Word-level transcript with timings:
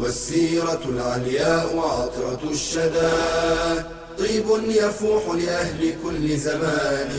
والسيرة 0.00 0.80
العلياء 0.88 1.78
عطرة 1.78 2.50
الشدى. 2.50 3.12
طيب 4.18 4.46
يفوح 4.68 5.22
لأهل 5.34 5.94
كل 6.04 6.36
زمان. 6.36 7.10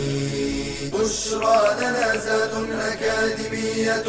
بشرى 0.93 1.59
لنا 1.81 2.17
زاد 2.17 2.53
أكاديمية 2.91 4.07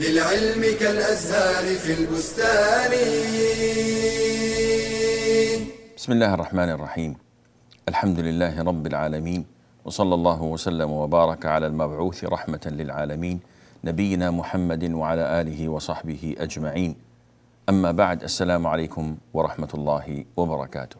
للعلم 0.00 0.62
كالأزهار 0.80 1.64
في 1.76 1.92
البستان. 1.92 2.92
بسم 5.96 6.12
الله 6.12 6.34
الرحمن 6.34 6.70
الرحيم. 6.70 7.16
الحمد 7.88 8.18
لله 8.20 8.62
رب 8.62 8.86
العالمين 8.86 9.44
وصلى 9.84 10.14
الله 10.14 10.42
وسلم 10.42 10.90
وبارك 10.90 11.46
على 11.46 11.66
المبعوث 11.66 12.24
رحمة 12.24 12.64
للعالمين 12.66 13.40
نبينا 13.84 14.30
محمد 14.30 14.92
وعلى 14.92 15.40
آله 15.40 15.68
وصحبه 15.68 16.34
أجمعين. 16.38 17.09
أما 17.70 17.92
بعد 17.92 18.22
السلام 18.22 18.66
عليكم 18.66 19.16
ورحمة 19.34 19.68
الله 19.74 20.24
وبركاته 20.36 20.96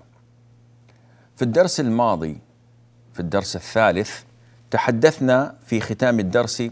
في 1.37 1.43
الدرس 1.43 1.81
الماضي 1.81 2.39
في 3.13 3.21
الدرس 3.21 3.57
الثالث 3.57 4.11
تحدثنا 4.71 5.55
في 5.67 5.81
ختام 5.81 6.21
الدرس 6.21 6.63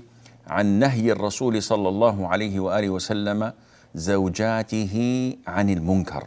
عن 0.46 0.66
نهي 0.66 1.12
الرسول 1.12 1.62
صلى 1.62 1.88
الله 1.88 2.28
عليه 2.28 2.60
وآله 2.60 2.90
وسلم 2.90 3.52
زوجاته 3.94 4.94
عن 5.46 5.70
المنكر. 5.70 6.26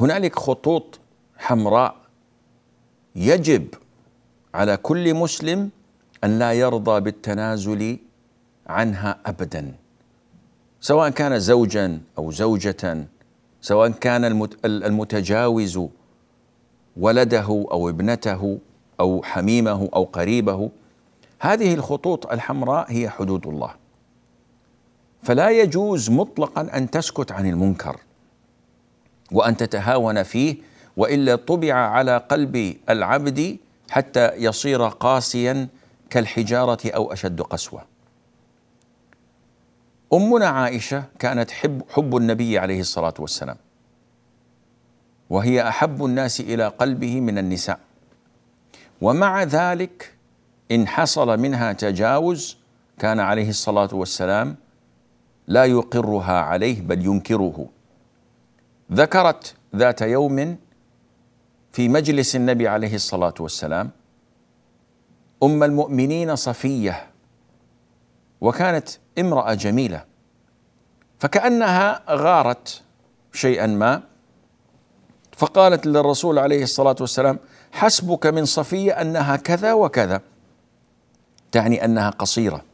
هنالك 0.00 0.36
خطوط 0.36 1.00
حمراء 1.36 1.96
يجب 3.16 3.74
على 4.54 4.76
كل 4.76 5.14
مسلم 5.14 5.70
أن 6.24 6.38
لا 6.38 6.52
يرضى 6.52 7.00
بالتنازل 7.00 7.98
عنها 8.66 9.18
ابدا. 9.26 9.74
سواء 10.80 11.10
كان 11.10 11.38
زوجا 11.38 12.00
أو 12.18 12.30
زوجه 12.30 13.06
سواء 13.60 13.90
كان 13.90 14.48
المتجاوز 14.64 15.80
ولده 16.96 17.66
أو 17.70 17.88
ابنته 17.88 18.58
أو 19.00 19.22
حميمه 19.22 19.88
أو 19.94 20.04
قريبه 20.04 20.70
هذه 21.40 21.74
الخطوط 21.74 22.32
الحمراء 22.32 22.92
هي 22.92 23.10
حدود 23.10 23.46
الله. 23.46 23.74
فلا 25.22 25.50
يجوز 25.50 26.10
مطلقا 26.10 26.68
أن 26.74 26.90
تسكت 26.90 27.32
عن 27.32 27.46
المنكر 27.46 27.96
وأن 29.32 29.56
تتهاون 29.56 30.22
فيه 30.22 30.56
وإلا 30.96 31.36
طبع 31.36 31.74
على 31.74 32.16
قلب 32.16 32.76
العبد 32.90 33.56
حتى 33.90 34.30
يصير 34.36 34.82
قاسيا 34.88 35.68
كالحجارة 36.10 36.90
أو 36.90 37.12
أشد 37.12 37.40
قسوة. 37.40 37.97
أمنا 40.12 40.46
عائشة 40.46 41.04
كانت 41.18 41.50
حب 41.50 41.82
حب 41.90 42.16
النبي 42.16 42.58
عليه 42.58 42.80
الصلاة 42.80 43.14
والسلام 43.18 43.56
وهي 45.30 45.68
أحب 45.68 46.04
الناس 46.04 46.40
إلى 46.40 46.68
قلبه 46.68 47.20
من 47.20 47.38
النساء. 47.38 47.80
ومع 49.00 49.42
ذلك 49.42 50.14
إن 50.70 50.88
حصل 50.88 51.40
منها 51.40 51.72
تجاوز 51.72 52.56
كان 52.98 53.20
عليه 53.20 53.48
الصلاة 53.48 53.88
والسلام 53.92 54.56
لا 55.46 55.64
يقرها 55.64 56.40
عليه 56.40 56.80
بل 56.80 57.06
ينكره. 57.06 57.66
ذكرت 58.92 59.54
ذات 59.76 60.02
يوم 60.02 60.56
في 61.72 61.88
مجلس 61.88 62.36
النبي 62.36 62.68
عليه 62.68 62.94
الصلاة 62.94 63.34
والسلام 63.40 63.90
أم 65.42 65.62
المؤمنين 65.62 66.36
صفية 66.36 67.06
وكانت 68.40 68.88
امرأة 69.18 69.54
جميلة. 69.54 70.04
فكأنها 71.18 72.02
غارت 72.10 72.82
شيئا 73.32 73.66
ما. 73.66 74.02
فقالت 75.36 75.86
للرسول 75.86 76.38
عليه 76.38 76.62
الصلاة 76.62 76.96
والسلام 77.00 77.38
حسبك 77.72 78.26
من 78.26 78.44
صفية 78.44 78.92
أنها 78.92 79.36
كذا 79.36 79.72
وكذا. 79.72 80.20
تعني 81.52 81.84
أنها 81.84 82.10
قصيرة. 82.10 82.64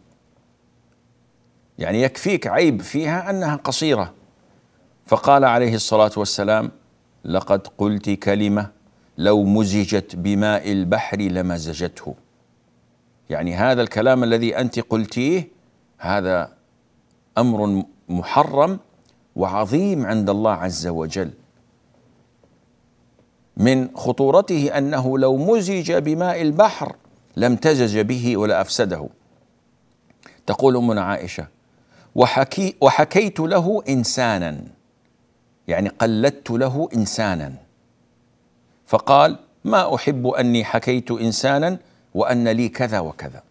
يعني 1.79 2.03
يكفيك 2.03 2.47
عيب 2.47 2.83
فيها 2.83 3.31
أنها 3.31 3.57
قصيرة. 3.57 4.13
فقال 5.07 5.45
عليه 5.45 5.75
الصلاة 5.75 6.11
والسلام 6.17 6.71
لقد 7.25 7.67
قلت 7.79 8.11
كلمة 8.11 8.71
لو 9.19 9.45
مزجت 9.45 10.17
بماء 10.17 10.73
البحر 10.73 11.19
لمزجته. 11.21 12.15
يعني 13.31 13.55
هذا 13.55 13.83
الكلام 13.83 14.25
الذي 14.25 14.59
أنت 14.59 14.81
قلتيه 14.81 15.49
هذا 15.99 16.53
أمر 17.39 17.85
محرم 18.09 18.79
وعظيم 19.37 20.07
عند 20.07 20.31
الله 20.31 20.53
عز 20.53 20.87
وجل. 20.87 21.31
من 23.57 23.97
خطورته 23.97 24.79
أنه 24.79 25.19
لو 25.19 25.37
مزج 25.37 25.93
بماء 25.93 26.43
البحر 26.43 26.97
لامتزج 27.37 27.99
به 27.99 28.37
ولا 28.37 28.61
أفسده. 28.61 29.09
تقول 30.47 30.77
أمنا 30.77 31.03
عائشة 31.03 31.47
وحكي 32.15 32.77
وحكيت 32.81 33.41
له 33.41 33.83
إنسانا. 33.89 34.61
يعني 35.69 35.89
قلدت 35.89 36.51
له 36.51 36.89
إنسانا. 36.95 37.53
فقال 38.87 39.39
ما 39.65 39.95
أحب 39.95 40.27
أني 40.27 40.65
حكيت 40.65 41.11
إنسانا 41.11 41.79
وأن 42.15 42.49
لي 42.49 42.69
كذا 42.69 43.01
وكذا. 43.01 43.43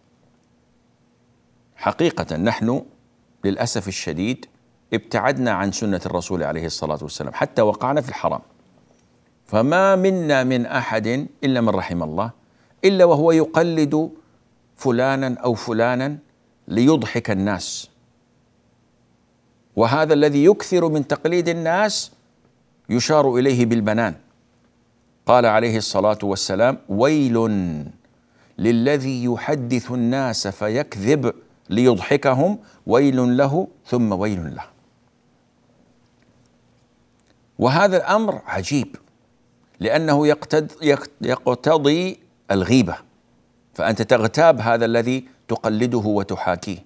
حقيقة 1.84 2.36
نحن 2.36 2.82
للأسف 3.44 3.88
الشديد 3.88 4.46
ابتعدنا 4.92 5.50
عن 5.50 5.72
سنة 5.72 6.00
الرسول 6.06 6.42
عليه 6.42 6.66
الصلاة 6.66 6.98
والسلام 7.02 7.32
حتى 7.32 7.62
وقعنا 7.62 8.00
في 8.00 8.08
الحرام 8.08 8.40
فما 9.46 9.96
منا 9.96 10.44
من 10.44 10.66
أحد 10.66 11.26
إلا 11.44 11.60
من 11.60 11.68
رحم 11.68 12.02
الله 12.02 12.30
إلا 12.84 13.04
وهو 13.04 13.32
يقلد 13.32 14.10
فلانا 14.76 15.40
أو 15.40 15.54
فلانا 15.54 16.18
ليضحك 16.68 17.30
الناس. 17.30 17.90
وهذا 19.76 20.14
الذي 20.14 20.44
يكثر 20.44 20.88
من 20.88 21.06
تقليد 21.06 21.48
الناس 21.48 22.12
يشار 22.88 23.36
إليه 23.36 23.66
بالبنان. 23.66 24.14
قال 25.26 25.46
عليه 25.46 25.76
الصلاة 25.76 26.18
والسلام 26.22 26.78
ويل 26.88 27.36
للذي 28.58 29.24
يحدث 29.24 29.90
الناس 29.90 30.48
فيكذب 30.48 31.34
ليضحكهم 31.70 32.58
ويل 32.86 33.36
له 33.36 33.68
ثم 33.86 34.12
ويل 34.12 34.54
له. 34.56 34.64
وهذا 37.58 37.96
الأمر 37.96 38.42
عجيب 38.46 38.96
لأنه 39.80 40.26
يقتضي 41.20 42.20
الغيبة 42.50 42.96
فأنت 43.74 44.02
تغتاب 44.02 44.60
هذا 44.60 44.84
الذي 44.84 45.28
تقلده 45.48 45.98
وتحاكيه. 45.98 46.78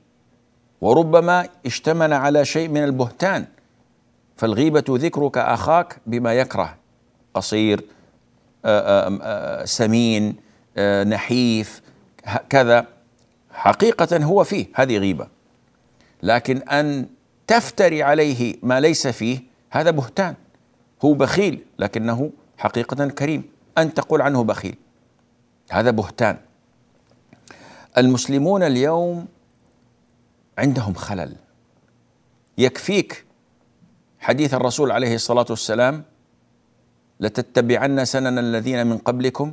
وربما 0.81 1.49
اشتمل 1.67 2.12
على 2.12 2.44
شيء 2.44 2.69
من 2.69 2.84
البهتان 2.84 3.47
فالغيبة 4.37 4.84
ذكرك 4.91 5.38
أخاك 5.38 5.99
بما 6.06 6.35
يكره 6.35 6.76
قصير 7.35 7.85
سمين 9.64 10.37
نحيف 11.06 11.82
كذا. 12.49 12.87
حقيقة 13.58 14.25
هو 14.25 14.44
فيه 14.44 14.66
هذه 14.75 14.99
غيبة. 14.99 15.28
لكن 16.22 16.58
أن 16.69 17.06
تفتري 17.46 18.02
عليه 18.02 18.56
ما 18.62 18.81
ليس 18.81 19.06
فيه 19.06 19.40
هذا 19.70 19.90
بهتان. 19.90 20.34
هو 21.05 21.12
بخيل 21.12 21.64
لكنه 21.78 22.31
حقيقة 22.58 23.08
كريم. 23.08 23.43
أن 23.78 23.94
تقول 23.94 24.22
عنه 24.22 24.44
بخيل 24.44 24.76
هذا 25.70 25.90
بهتان. 25.90 26.38
المسلمون 27.99 28.62
اليوم 28.62 29.26
عندهم 30.58 30.94
خلل. 30.94 31.37
يكفيك 32.58 33.25
حديث 34.20 34.54
الرسول 34.54 34.90
عليه 34.90 35.14
الصلاة 35.14 35.46
والسلام 35.50 36.04
لتتبعن 37.20 38.04
سنن 38.04 38.38
الذين 38.38 38.87
من 38.87 38.99
قبلكم 38.99 39.52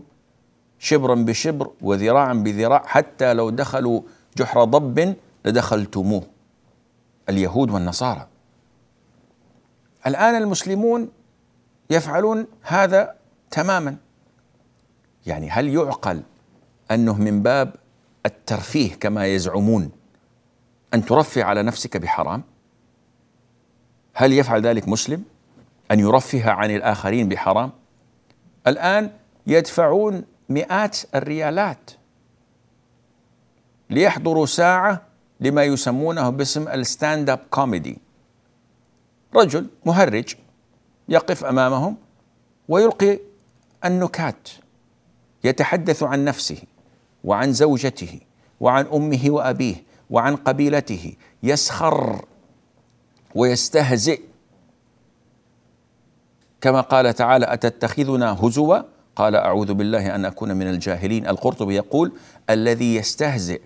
شبرا 0.80 1.16
بشبر 1.16 1.72
وذراعا 1.82 2.34
بذراع 2.34 2.84
حتى 2.86 3.34
لو 3.34 3.50
دخلوا 3.50 4.02
جحر 4.38 4.64
ضب 4.64 5.16
لدخلتموه. 5.46 6.24
اليهود 7.30 7.72
والنصارى. 7.72 8.28
الآن 10.08 10.36
المسلمون 10.36 11.10
يفعلون 11.90 12.48
هذا 12.62 13.16
تماما. 13.52 13.96
يعني 15.26 15.50
هل 15.50 15.70
يعقل 15.70 16.22
أنه 16.92 17.18
من 17.18 17.44
باب 17.44 17.76
الترفيه 18.26 18.96
كما 18.96 19.26
يزعمون 19.26 19.92
أن 20.94 21.06
ترفه 21.06 21.44
على 21.44 21.64
نفسك 21.64 21.98
بحرام؟ 21.98 22.44
هل 24.14 24.34
يفعل 24.34 24.62
ذلك 24.62 24.88
مسلم 24.88 25.24
أن 25.92 26.00
يرفه 26.00 26.52
عن 26.52 26.72
الآخرين 26.72 27.30
بحرام؟ 27.30 27.72
الآن 28.68 29.12
يدفعون 29.48 30.24
مئات 30.50 30.98
الريالات 31.16 31.92
ليحضروا 33.90 34.46
ساعة 34.46 35.02
لما 35.40 35.64
يسمونه 35.64 36.30
باسم 36.30 36.68
ال 36.68 37.30
stand-up 37.30 37.40
comedy 37.52 37.98
رجل 39.36 39.68
مهرج 39.86 40.36
يقف 41.10 41.44
أمامهم 41.46 41.98
ويلقي 42.70 43.20
النكات 43.86 44.50
يتحدث 45.44 46.04
عن 46.04 46.26
نفسه 46.26 46.58
وعن 47.24 47.54
زوجته 47.54 48.20
وعن 48.60 48.86
أمه 48.86 49.22
وأبيه 49.28 49.84
وعن 50.10 50.36
قبيلته 50.36 51.14
يسخر 51.44 52.26
ويستهزئ. 53.36 54.22
كما 56.62 56.82
قال 56.82 57.14
تعالى 57.14 57.54
أتتخذنا 57.54 58.32
هزوا 58.46 58.78
قال 59.16 59.36
أعوذ 59.36 59.74
بالله 59.74 60.16
أن 60.16 60.26
أكون 60.26 60.56
من 60.56 60.70
الجاهلين. 60.70 61.28
القرطبي 61.28 61.76
يقول 61.76 62.12
الذي 62.50 62.96
يستهزئ 62.96 63.62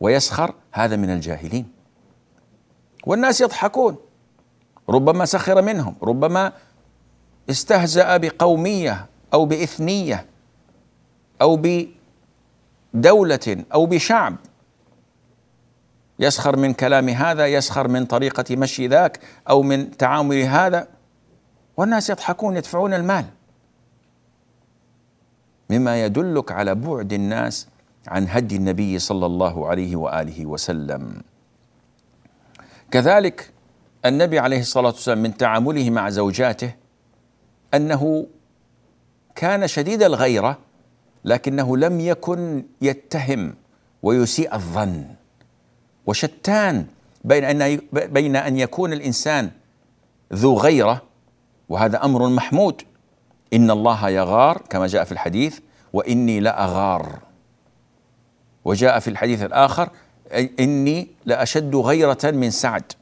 ويسخر 0.00 0.54
هذا 0.72 0.96
من 0.96 1.10
الجاهلين. 1.10 1.68
والناس 3.06 3.40
يضحكون. 3.40 3.96
ربما 4.88 5.24
سخر 5.24 5.62
منهم. 5.62 5.94
ربما 6.02 6.52
استهزأ 7.50 8.16
بقومية 8.16 9.06
أو 9.34 9.44
بإثنية 9.44 10.26
أو 11.42 11.62
بدولة 12.94 13.64
أو 13.74 13.86
بشعب. 13.86 14.36
يسخر 16.18 16.56
من 16.56 16.72
كلام 16.72 17.08
هذا 17.08 17.46
يسخر 17.46 17.88
من 17.88 18.06
طريقة 18.06 18.56
مشي 18.56 18.88
ذاك 18.88 19.20
أو 19.50 19.62
من 19.62 19.96
تعامل 19.96 20.42
هذا. 20.42 20.88
والناس 21.76 22.10
يضحكون 22.10 22.56
يدفعون 22.56 22.94
المال. 22.94 23.24
مما 25.70 26.04
يدلك 26.04 26.52
على 26.52 26.74
بعد 26.74 27.12
الناس 27.12 27.68
عن 28.08 28.28
هدي 28.28 28.56
النبي 28.56 28.98
صلى 28.98 29.26
الله 29.26 29.66
عليه 29.66 29.96
وآله 29.96 30.46
وسلم. 30.46 31.22
كذلك 32.90 33.50
النبي 34.04 34.38
عليه 34.38 34.60
الصلاة 34.60 34.90
والسلام 34.90 35.18
من 35.22 35.36
تعامله 35.36 35.90
مع 35.90 36.10
زوجاته 36.10 36.74
أنه 37.74 38.26
كان 39.34 39.66
شديد 39.66 40.02
الغيرة 40.02 40.58
لكنه 41.24 41.76
لم 41.76 42.00
يكن 42.00 42.64
يتهم 42.82 43.54
ويسيء 44.02 44.54
الظن 44.54 45.04
وشتان 46.06 46.86
بين 47.24 47.44
أن 47.44 47.80
بين 47.92 48.36
أن 48.36 48.56
يكون 48.56 48.92
الإنسان 48.92 49.50
ذو 50.32 50.58
غيرة 50.58 51.02
وهذا 51.68 52.04
أمر 52.04 52.28
محمود. 52.28 52.82
ان 53.52 53.70
الله 53.70 54.08
يغار 54.08 54.62
كما 54.70 54.86
جاء 54.86 55.04
في 55.04 55.12
الحديث 55.12 55.60
واني 55.92 56.40
لاغار. 56.40 57.18
وجاء 58.64 58.98
في 58.98 59.08
الحديث 59.08 59.42
الآخر 59.42 59.88
إني 60.60 61.08
لأشد 61.24 61.76
غيرة 61.76 62.18
من 62.24 62.50
سعد. 62.50 62.92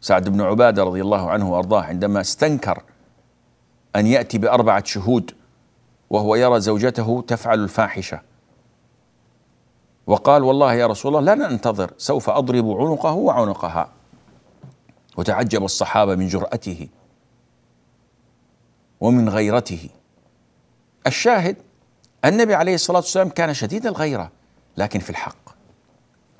سعد 0.00 0.28
بن 0.28 0.40
عبادة 0.40 0.84
رضي 0.84 1.00
الله 1.00 1.30
عنه 1.30 1.52
وأرضاه 1.52 1.82
عندما 1.82 2.20
استنكر 2.20 2.82
أن 3.96 4.06
يأتي 4.06 4.38
بأربعة 4.38 4.84
شهود 4.84 5.30
وهو 6.10 6.34
يرى 6.34 6.60
زوجته 6.60 7.24
تفعل 7.26 7.64
الفاحشة. 7.64 8.20
وقال 10.06 10.42
والله 10.42 10.74
يا 10.74 10.86
رسول 10.86 11.16
الله 11.16 11.34
لا 11.34 11.48
ننتظر 11.48 11.90
سوف 11.98 12.30
أضرب 12.30 12.70
عنقه 12.70 13.12
وعنقها. 13.12 13.88
وتعجب 15.16 15.64
الصحابة 15.64 16.14
من 16.14 16.28
جرأته. 16.28 16.88
ومن 19.00 19.28
غيرته. 19.28 19.88
الشاهد 21.06 21.56
النبي 22.24 22.54
عليه 22.54 22.74
الصلاة 22.74 22.98
والسلام 22.98 23.28
كان 23.28 23.54
شديد 23.54 23.86
الغيرة 23.86 24.30
لكن 24.76 25.00
في 25.00 25.10
الحق. 25.10 25.50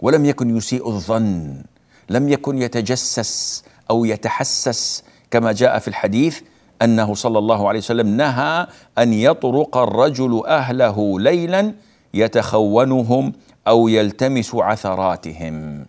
ولم 0.03 0.25
يكن 0.25 0.57
يسيء 0.57 0.89
الظن 0.89 1.63
لم 2.11 2.29
يكن 2.29 2.59
يتجسس 2.59 3.65
أو 3.91 4.05
يتحسس 4.05 5.05
كما 5.31 5.53
جاء 5.53 5.79
في 5.79 5.89
الحديث 5.89 6.41
أنه 6.83 7.15
صلى 7.15 7.39
الله 7.39 7.69
عليه 7.69 7.79
وسلم 7.79 8.17
نهى 8.17 8.67
أن 8.99 9.13
يطرق 9.13 9.77
الرجل 9.77 10.43
أهله 10.47 11.21
ليلا 11.21 11.75
يتخونهم 12.15 13.33
أو 13.69 13.89
يلتمس 13.89 14.55
عثراتهم. 14.55 15.87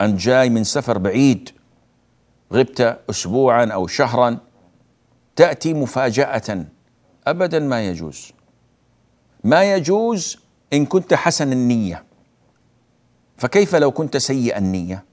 أنت 0.00 0.20
جاي 0.20 0.50
من 0.50 0.64
سفر 0.64 0.98
بعيد 0.98 1.50
غبت 2.52 2.98
أسبوعا 3.10 3.66
أو 3.66 3.86
شهرا 3.86 4.38
تأتي 5.38 5.74
مفاجأة. 5.74 6.64
أبدا 7.26 7.58
ما 7.58 7.86
يجوز. 7.86 8.32
ما 9.44 9.72
يجوز 9.74 10.38
إن 10.72 10.86
كنت 10.86 11.14
حسن 11.14 11.52
النية. 11.52 12.04
فكيف 13.36 13.74
لو 13.74 13.90
كنت 13.90 14.16
سيء 14.16 14.58
النية؟ 14.58 15.04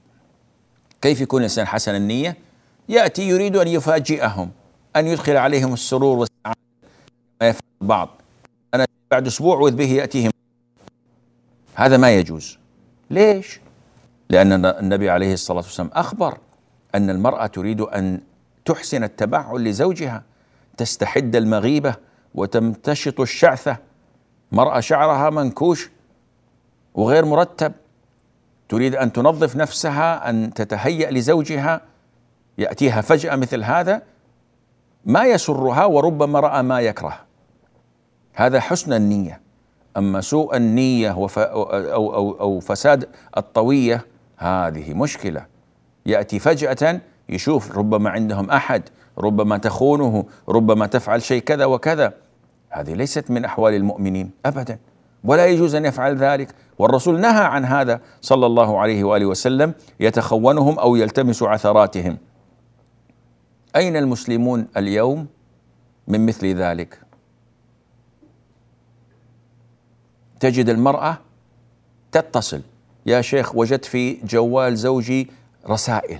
كيف 1.02 1.20
يكون 1.20 1.40
الإنسان 1.40 1.66
حسن 1.66 1.94
النية؟ 1.94 2.36
يأتي 2.88 3.28
يريد 3.28 3.56
أن 3.56 3.68
يفاجئهم 3.68 4.50
أن 4.96 5.06
يدخل 5.06 5.36
عليهم 5.36 5.72
السرور 5.72 6.18
والسعادة. 6.18 6.60
ما 7.40 7.48
يفعل 7.48 7.68
البعض. 7.82 8.08
أنا 8.74 8.86
بعد 9.10 9.26
أسبوع 9.26 9.58
واذ 9.58 9.74
به 9.74 9.92
يأتيهم. 9.92 10.30
هذا 11.74 11.96
ما 11.96 12.10
يجوز. 12.10 12.58
ليش؟ 13.10 13.60
لأن 14.30 14.64
النبي 14.64 15.10
عليه 15.10 15.32
الصلاة 15.32 15.62
والسلام 15.62 15.90
أخبر 15.92 16.38
أن 16.94 17.10
المرأة 17.10 17.46
تريد 17.46 17.80
أن 17.80 18.20
تحسن 18.66 19.04
التبعل 19.04 19.64
لزوجها 19.64 20.22
تستحد 20.76 21.36
المغيبة 21.36 21.94
وتمتشط 22.34 23.20
الشعثة. 23.20 23.76
مرأة 24.52 24.80
شعرها 24.80 25.30
منكوش 25.30 25.90
وغير 26.94 27.24
مرتب. 27.24 27.72
تريد 28.68 28.94
أن 28.94 29.12
تنظف 29.12 29.56
نفسها 29.56 30.30
أن 30.30 30.54
تتهيأ 30.54 31.10
لزوجها. 31.10 31.80
يأتيها 32.58 33.00
فجأة 33.00 33.36
مثل 33.36 33.62
هذا 33.62 34.02
ما 35.04 35.24
يسرها 35.24 35.84
وربما 35.84 36.40
رأى 36.40 36.62
ما 36.62 36.80
يكره. 36.80 37.20
هذا 38.34 38.60
حسن 38.60 38.92
النية. 38.92 39.40
أما 39.96 40.20
سوء 40.20 40.56
النية 40.56 41.12
وف 41.12 41.38
أو, 41.38 41.62
أو, 41.72 42.40
أو 42.40 42.60
فساد 42.60 43.08
الطوية 43.36 44.06
هذه 44.36 44.94
مشكلة. 44.94 45.46
يأتي 46.06 46.38
فجأة 46.38 47.00
يشوف 47.28 47.78
ربما 47.78 48.10
عندهم 48.10 48.50
أحد 48.50 48.82
ربما 49.18 49.58
تخونه 49.58 50.24
ربما 50.48 50.86
تفعل 50.86 51.22
شيء 51.22 51.42
كذا 51.42 51.64
وكذا. 51.64 52.14
هذه 52.70 52.94
ليست 52.94 53.30
من 53.30 53.44
أحوال 53.44 53.74
المؤمنين 53.74 54.30
ابدا. 54.46 54.78
ولا 55.24 55.46
يجوز 55.46 55.74
أن 55.74 55.84
يفعل 55.84 56.16
ذلك. 56.16 56.54
والرسول 56.78 57.20
نهى 57.20 57.44
عن 57.44 57.64
هذا 57.64 58.00
صلى 58.20 58.46
الله 58.46 58.78
عليه 58.78 59.04
وآله 59.04 59.26
وسلم 59.26 59.74
يتخونهم 60.00 60.78
أو 60.78 60.96
يلتمس 60.96 61.42
عثراتهم. 61.42 62.16
أين 63.76 63.96
المسلمون 63.96 64.66
اليوم 64.76 65.26
من 66.08 66.26
مثل 66.26 66.46
ذلك؟ 66.46 67.00
تجد 70.40 70.68
المرأة 70.68 71.18
تتصل. 72.12 72.62
يا 73.06 73.20
شيخ 73.20 73.56
وجدت 73.56 73.84
في 73.84 74.12
جوال 74.12 74.76
زوجي 74.76 75.30
رسائل. 75.68 76.18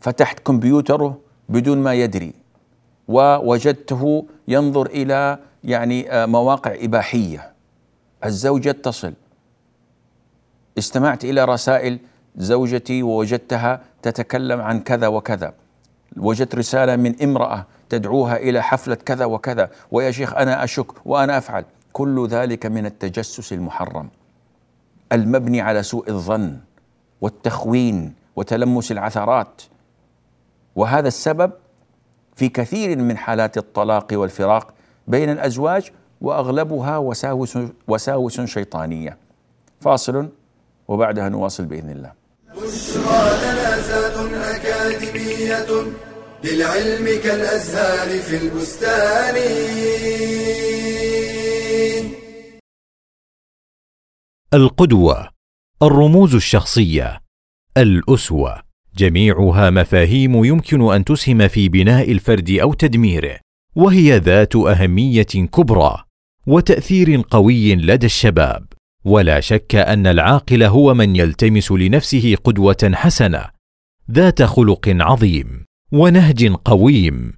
فتحت 0.00 0.40
كمبيوتره 0.40 1.18
بدون 1.48 1.78
ما 1.78 1.94
يدري 1.94 2.32
ووجدته 3.08 4.26
ينظر 4.48 4.86
إلى 4.86 5.38
يعني 5.64 6.12
آه، 6.12 6.26
مواقع 6.26 6.74
إباحية. 6.78 7.52
الزوج 8.24 8.66
يتصل. 8.66 9.14
استمعت 10.78 11.24
إلى 11.24 11.44
رسائل 11.44 11.98
زوجتي 12.36 13.02
ووجدتها 13.02 13.80
تتكلم 14.02 14.60
عن 14.60 14.80
كذا 14.80 15.06
وكذا. 15.06 15.54
وجدت 16.16 16.54
رسالة 16.54 16.96
من 16.96 17.22
امرأة 17.22 17.66
تدعوها 17.88 18.36
إلى 18.36 18.62
حفلة 18.62 18.94
كذا 18.94 19.24
وكذا 19.24 19.70
ويا 19.90 20.10
شيخ 20.10 20.34
أنا 20.34 20.64
أشك 20.64 21.06
وأنا 21.06 21.38
أفعل. 21.38 21.64
كل 21.92 22.26
ذلك 22.26 22.66
من 22.66 22.86
التجسس 22.86 23.52
المحرم. 23.52 24.08
المبني 25.12 25.60
على 25.60 25.82
سوء 25.82 26.10
الظن 26.10 26.58
والتخوين 27.20 28.14
وتلمس 28.36 28.92
العثرات. 28.92 29.62
وهذا 30.78 31.08
السبب 31.08 31.52
في 32.36 32.48
كثير 32.48 32.98
من 32.98 33.16
حالات 33.16 33.58
الطلاق 33.58 34.06
والفراق 34.12 34.74
بين 35.08 35.30
الأزواج 35.30 35.90
وأغلبها 36.20 36.98
وساوس 36.98 37.58
وساوس 37.88 38.40
شيطانية. 38.40 39.18
فاصل 39.80 40.28
وبعدها 40.88 41.28
نواصل 41.28 41.64
بإذن 41.64 41.90
الله. 41.90 42.12
بشرى 42.56 43.28
أكاديمية 44.54 45.92
للعلم 46.44 47.22
كالأزهار 47.22 48.18
في 48.18 48.36
البستان 48.36 49.36
القدوة 54.54 55.28
الرموز 55.82 56.34
الشخصية 56.34 57.20
الأسوة 57.76 58.67
جميعها 58.98 59.70
مفاهيم 59.70 60.44
يمكن 60.44 60.94
أن 60.94 61.04
تسهم 61.04 61.48
في 61.48 61.68
بناء 61.68 62.12
الفرد 62.12 62.50
أو 62.50 62.72
تدميره 62.72 63.38
وهي 63.76 64.18
ذات 64.18 64.56
أهمية 64.56 65.22
كبرى 65.22 66.04
وتأثير 66.46 67.22
قوي 67.30 67.74
لدى 67.74 68.06
الشباب. 68.06 68.66
ولا 69.04 69.40
شك 69.40 69.74
أن 69.74 70.06
العاقل 70.06 70.62
هو 70.62 70.94
من 70.94 71.16
يلتمس 71.16 71.72
لنفسه 71.72 72.36
قدوة 72.44 72.90
حسنة 72.94 73.44
ذات 74.10 74.42
خلق 74.42 74.88
عظيم 74.88 75.64
ونهج 75.92 76.52
قويم 76.52 77.32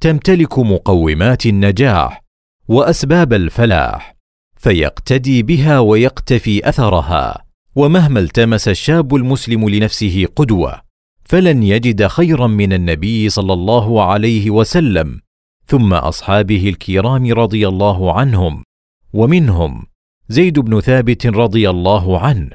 تمتلك 0.00 0.58
مقومات 0.58 1.46
النجاح 1.46 2.20
وأسباب 2.68 3.32
الفلاح 3.32 4.16
فيقتدي 4.56 5.42
بها 5.42 5.78
ويقتفي 5.78 6.68
أثرها 6.68 7.44
ومهما 7.76 8.20
التمس 8.20 8.68
الشاب 8.68 9.14
المسلم 9.14 9.68
لنفسه 9.68 10.26
قدوة. 10.36 10.83
فلن 11.24 11.62
يجد 11.62 12.06
خيرا 12.06 12.46
من 12.46 12.72
النبي 12.72 13.28
صلى 13.28 13.52
الله 13.52 14.04
عليه 14.04 14.50
وسلم 14.50 15.20
ثم 15.66 15.94
أصحابه 15.94 16.68
الكرام 16.68 17.32
رضي 17.32 17.68
الله 17.68 18.12
عنهم 18.18 18.64
ومنهم 19.12 19.86
زيد 20.28 20.58
بن 20.58 20.80
ثابت 20.80 21.26
رضي 21.26 21.70
الله 21.70 22.18
عنه 22.18 22.50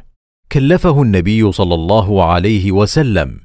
كلفه 0.52 1.02
النبي 1.02 1.52
صلى 1.52 1.76
الله 1.76 2.24
عليه 2.24 2.72
وسلم 2.72 3.40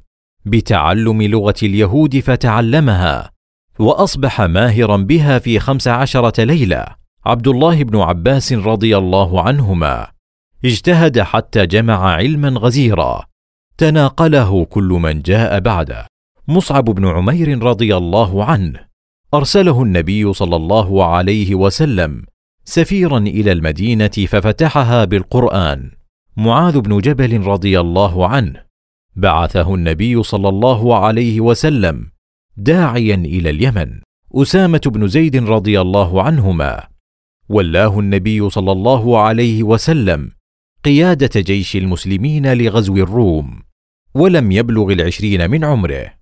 بتعلم 0.46 1.22
لغة 1.22 1.54
اليهود 1.62 2.18
فتعلمها 2.18 3.30
وأصبح 3.78 4.40
ماهرا 4.40 4.96
بها 4.96 5.38
في 5.38 5.58
خمس 5.58 5.88
عشرة 5.88 6.44
ليلة. 6.44 6.86
عبد 7.26 7.48
الله 7.48 7.84
بن 7.84 7.98
عباس 8.00 8.52
رضي 8.52 8.98
الله 8.98 9.42
عنهما 9.42 10.06
اجتهد 10.64 11.20
حتى 11.20 11.66
جمع 11.66 12.12
علما 12.12 12.48
غزيرا. 12.48 13.24
تناقله 13.78 14.64
كل 14.64 14.88
من 15.02 15.22
جاء 15.22 15.60
بعده. 15.60 16.06
مصعب 16.48 16.84
بن 16.84 17.06
عمير 17.06 17.62
رضي 17.62 17.96
الله 17.96 18.44
عنه. 18.44 18.80
أرسله 19.34 19.82
النبي 19.82 20.32
صلى 20.32 20.56
الله 20.56 21.04
عليه 21.04 21.54
وسلم 21.54 22.24
سفيرا 22.64 23.18
إلى 23.18 23.52
المدينة 23.52 24.08
ففتحها 24.08 25.04
بالقرآن. 25.04 25.90
معاذ 26.36 26.80
بن 26.80 26.98
جبل 26.98 27.40
رضي 27.40 27.80
الله 27.80 28.28
عنه. 28.28 28.64
بعثه 29.16 29.74
النبي 29.74 30.22
صلى 30.22 30.48
الله 30.48 30.96
عليه 30.98 31.40
وسلم 31.40 32.10
داعيا 32.56 33.14
إلى 33.14 33.50
اليمن. 33.50 34.00
أسامة 34.34 34.80
بن 34.86 35.08
زيد 35.08 35.36
رضي 35.36 35.80
الله 35.80 36.22
عنهما. 36.22 36.82
ولاه 37.48 38.00
النبي 38.00 38.50
صلى 38.50 38.72
الله 38.72 39.18
عليه 39.18 39.62
وسلم 39.62 40.30
قيادة 40.84 41.40
جيش 41.40 41.76
المسلمين 41.76 42.52
لغزو 42.52 42.96
الروم 42.96 43.62
ولم 44.14 44.52
يبلغ 44.52 44.92
العشرين 44.92 45.50
من 45.50 45.64
عمره. 45.64 46.12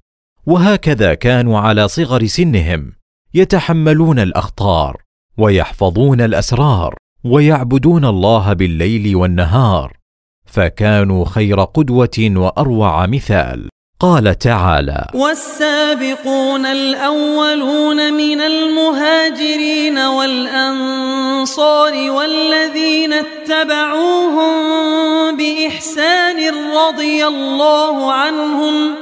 وهكذا 0.46 1.14
كانوا 1.14 1.58
على 1.58 1.88
صغر 1.88 2.26
سنهم 2.26 2.92
يتحملون 3.34 4.18
الأخطار 4.18 5.02
ويحفظون 5.38 6.20
الأسرار 6.20 6.94
ويعبدون 7.24 8.04
الله 8.04 8.52
بالليل 8.52 9.16
والنهار. 9.16 9.96
فكانوا 10.44 11.24
خير 11.24 11.60
قدوة 11.60 12.32
وأروع 12.36 13.06
مثال. 13.06 13.68
قال 14.02 14.38
تعالى 14.38 15.06
والسابقون 15.14 16.66
الأولون 16.66 18.14
من 18.14 18.40
المهاجرين 18.40 19.98
والأنصار 19.98 21.30
والذين 22.10 23.12
اتبعوهم 23.12 24.52
بإحسان 25.36 26.54
رضي 26.74 27.26
الله 27.26 28.12
عنهم 28.12 28.94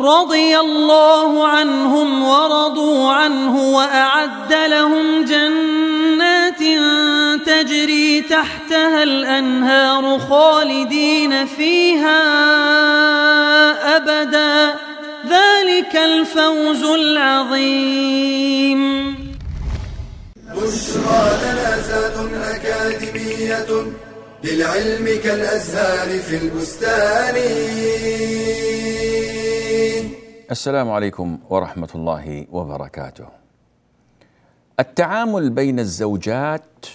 رضي 0.00 0.58
الله 0.58 1.46
عنهم 1.46 2.22
ورضوا 2.22 3.12
عنه 3.12 3.74
وأعد 3.76 4.52
لهم 4.66 5.24
جنات 5.24 5.83
تجري 7.46 8.20
تحتها 8.20 9.02
الأنهار 9.02 10.18
خالدين 10.18 11.46
فيها 11.46 12.20
أبدا. 13.96 14.74
ذلك 15.24 15.96
الفوز 15.96 16.82
العظيم. 16.84 18.80
بشرى 20.54 21.24
لنا 21.42 21.80
زاد 21.88 22.16
أكاديمية 22.54 23.70
للعلم 24.44 25.06
كالأزهار 25.24 26.08
في 26.18 26.36
البستان. 26.36 27.36
السلام 30.50 30.90
عليكم 30.90 31.38
ورحمة 31.50 31.88
الله 31.94 32.46
وبركاته. 32.52 33.43
التعامل 34.80 35.50
بين 35.50 35.80
الزوجات 35.80 36.86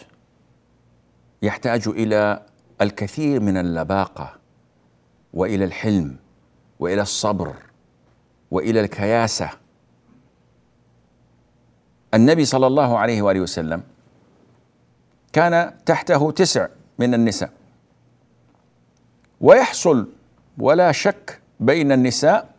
يحتاج 1.41 1.88
إلى 1.88 2.41
الكثير 2.81 3.39
من 3.39 3.57
اللباقة 3.57 4.36
وإلى 5.33 5.65
الحلم 5.65 6.15
وإلى 6.79 7.01
الصبر 7.01 7.55
وإلى 8.51 8.79
الكياسة. 8.79 9.50
النبي 12.13 12.45
صلى 12.45 12.67
الله 12.67 12.98
عليه 12.98 13.21
وآله 13.21 13.39
وسلم 13.39 13.83
كان 15.33 15.74
تحته 15.86 16.31
تسع 16.31 16.67
من 17.00 17.13
النساء 17.13 17.51
ويحصل 19.41 20.09
ولا 20.57 20.91
شك 20.91 21.41
بين 21.59 21.91
النساء 21.91 22.50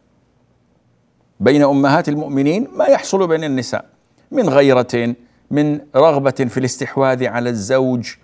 بين 1.40 1.62
أمهات 1.62 2.08
المؤمنين 2.08 2.68
ما 2.72 2.84
يحصل 2.84 3.28
بين 3.28 3.44
النساء 3.44 3.89
من 4.30 4.48
غيره 4.48 5.14
من 5.50 5.80
رغبة 5.96 6.30
في 6.30 6.58
الاستحواذ 6.58 7.26
على 7.26 7.50
الزوج. 7.50 8.14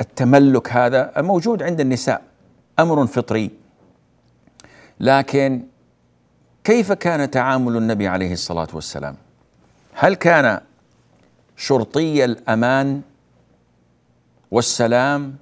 التملك 0.00 0.72
هذا 0.72 1.12
موجود 1.16 1.62
عند 1.62 1.80
النساء 1.80 2.22
أمر 2.78 3.06
فطري. 3.06 3.50
لكن 5.00 5.62
كيف 6.64 6.92
كان 6.92 7.30
تعامل 7.30 7.76
النبي 7.76 8.08
عليه 8.08 8.32
الصلاة 8.32 8.68
والسلام؟ 8.74 9.16
هل 9.92 10.14
كان 10.14 10.60
شرطي 11.56 12.24
الأمان 12.24 13.02
والسلام 14.50 15.36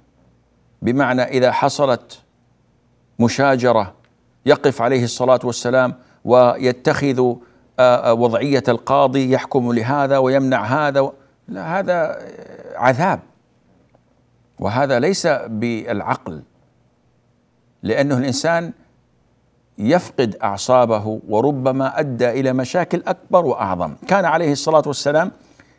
بمعنى 0.81 1.21
إذا 1.21 1.51
حصلت 1.51 2.19
مشاجرة 3.19 3.93
يقف 4.45 4.81
عليه 4.81 5.03
الصلاة 5.03 5.39
والسلام 5.43 5.93
ويتخذ 6.25 7.35
وضعية 8.09 8.63
القاضي 8.67 9.31
يحكم 9.31 9.73
لهذا 9.73 10.17
ويمنع 10.17 10.63
هذا 10.63 11.11
لا 11.47 11.79
هذا 11.79 12.19
عذاب. 12.75 13.19
وهذا 14.59 14.99
ليس 14.99 15.27
بالعقل 15.47 16.43
لأنه 17.83 18.17
الإنسان 18.17 18.71
يفقد 19.77 20.35
أعصابه 20.43 21.19
وربما 21.29 21.99
أدى 21.99 22.29
إلى 22.29 22.53
مشاكل 22.53 23.03
أكبر 23.07 23.45
وأعظم. 23.45 23.95
كان 24.07 24.25
عليه 24.25 24.51
الصلاة 24.51 24.83
والسلام 24.85 25.31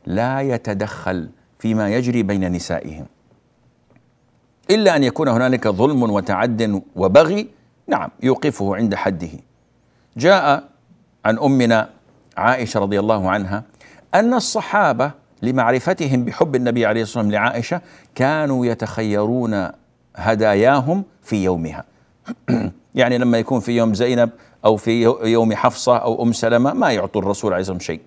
لا 0.06 0.40
يتدخل 0.40 1.30
فيما 1.58 1.90
يجري 1.90 2.22
بين 2.22 2.52
نسائهم. 2.52 3.06
إلا 4.70 4.96
أن 4.96 5.04
يكون 5.04 5.28
هنالك 5.28 5.68
ظلم 5.68 6.02
وتعد 6.02 6.82
وبغي 6.96 7.48
نعم 7.86 8.10
يوقفه 8.22 8.76
عند 8.76 8.94
حده. 8.94 9.30
جاء 10.16 10.73
عن 11.24 11.38
أمنا 11.38 11.88
عائشة 12.36 12.80
رضي 12.80 13.00
الله 13.00 13.30
عنها 13.30 13.62
أن 14.14 14.34
الصحابة 14.34 15.10
لمعرفتهم 15.42 16.24
بحب 16.24 16.54
النبي 16.54 16.86
عليه 16.86 17.02
الصلاة 17.02 17.24
والسلام 17.24 17.44
لعائشة 17.44 17.80
كانوا 18.14 18.66
يتخيرون 18.66 19.68
هداياهم 20.16 21.04
في 21.22 21.44
يومها. 21.44 21.84
يعني 22.94 23.18
لما 23.18 23.38
يكون 23.38 23.60
في 23.60 23.72
يوم 23.72 23.94
زينب 23.94 24.30
أو 24.64 24.76
في 24.76 25.02
يوم 25.22 25.54
حفصة 25.54 25.96
أو 25.96 26.22
أم 26.22 26.32
سلمة 26.32 26.72
ما 26.72 26.92
يعطوا 26.92 27.22
الرسول 27.22 27.52
عليه 27.52 27.60
الصلاة 27.60 27.76
والسلام 27.76 27.98
شيء. 27.98 28.06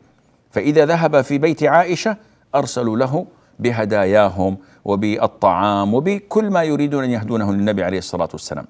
فإذا 0.51 0.85
ذهب 0.85 1.21
في 1.21 1.37
بيت 1.37 1.63
عائشة 1.63 2.17
أرسلوا 2.55 2.97
له 2.97 3.25
بهداياهم 3.59 4.57
وبالطعام 4.85 5.93
وبكل 5.93 6.49
ما 6.49 6.63
يريدون 6.63 7.03
أن 7.03 7.11
يهدونه 7.11 7.53
للنبي 7.53 7.83
عليه 7.83 7.97
الصلاة 7.97 8.29
والسلام. 8.33 8.65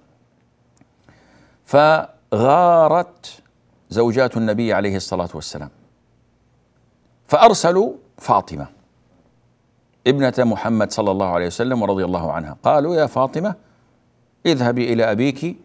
فغارت 1.66 3.42
زوجات 3.90 4.38
النبي 4.38 4.74
عليه 4.74 4.96
الصلاة 4.96 5.30
والسلام. 5.34 5.70
فأرسلوا 7.28 7.94
فاطمة 8.18 8.68
ابنة 10.08 10.34
محمد 10.38 10.92
صلى 10.92 11.12
الله 11.12 11.28
عليه 11.28 11.48
وسلم 11.48 11.82
ورضي 11.82 12.06
الله 12.06 12.32
عنها. 12.32 12.58
قالوا 12.64 12.96
يا 12.96 13.06
فاطمة 13.06 13.56
اذهبي 14.46 14.94
إلى 14.94 15.12
أبيك 15.12 15.58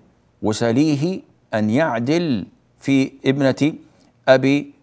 وسليه 0.42 1.20
أن 1.54 1.70
يعدل 1.70 2.46
في 2.78 3.12
ابنة 3.24 3.74
أبي 4.28 4.74